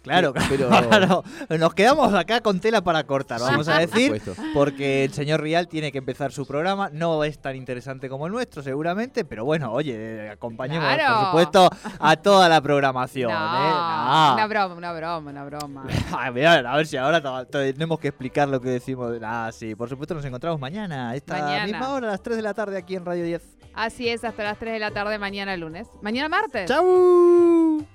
Claro, 0.00 0.32
Pero- 0.48 0.68
claro. 0.88 1.24
Nos 1.58 1.74
quedamos 1.74 2.14
acá 2.14 2.40
con 2.40 2.60
tela 2.60 2.80
para 2.82 3.04
cortar, 3.04 3.40
vamos 3.40 3.66
Sí, 3.66 3.72
a 3.72 3.78
decir. 3.80 4.22
Porque 4.54 5.04
el 5.04 5.12
señor 5.12 5.42
Rial 5.42 5.66
tiene 5.68 5.90
que 5.92 5.98
empezar 5.98 6.32
su 6.32 6.46
programa. 6.46 6.88
No 6.92 7.24
es 7.24 7.38
tan 7.40 7.56
interesante 7.56 8.08
como 8.08 8.26
el 8.26 8.32
nuestro, 8.32 8.62
seguramente. 8.62 9.24
Pero 9.24 9.44
bueno, 9.44 9.70
oye, 9.72 10.30
acompañemos, 10.30 10.86
Claro. 10.94 11.14
por 11.14 11.26
supuesto, 11.26 11.70
a 11.98 12.16
toda 12.16 12.48
la 12.48 12.60
programación. 12.62 13.30
No, 13.32 13.36
¿eh? 13.36 13.70
No. 13.70 14.34
Una 14.34 14.46
broma, 14.46 14.74
una 14.76 14.92
broma, 14.92 15.30
una 15.30 15.44
broma. 15.44 15.84
Ay, 16.16 16.32
mirá, 16.32 16.54
a 16.72 16.76
ver 16.76 16.86
si 16.86 16.96
ahora 16.96 17.44
tenemos 17.46 17.98
que 17.98 18.08
explicar 18.08 18.48
lo 18.48 18.60
que 18.60 18.70
decimos. 18.70 19.12
Ah, 19.22 19.50
sí, 19.52 19.74
por 19.74 19.88
supuesto 19.90 20.14
nos 20.14 20.24
encontramos 20.24 20.58
mañana, 20.60 21.10
a 21.10 21.16
esta 21.16 21.38
Mañana. 21.38 21.64
misma 21.66 21.90
hora, 21.90 22.06
a 22.08 22.10
las 22.12 22.22
3 22.22 22.36
de 22.36 22.42
la 22.42 22.54
tarde 22.54 22.78
aquí 22.78 22.94
en 22.94 23.04
Radio 23.04 23.24
10. 23.24 23.57
Así 23.78 24.08
es, 24.08 24.24
hasta 24.24 24.42
las 24.42 24.58
3 24.58 24.72
de 24.72 24.80
la 24.80 24.90
tarde 24.90 25.20
mañana 25.20 25.56
lunes. 25.56 25.86
Mañana 26.02 26.28
martes. 26.28 26.66
¡Chau! 26.66 27.86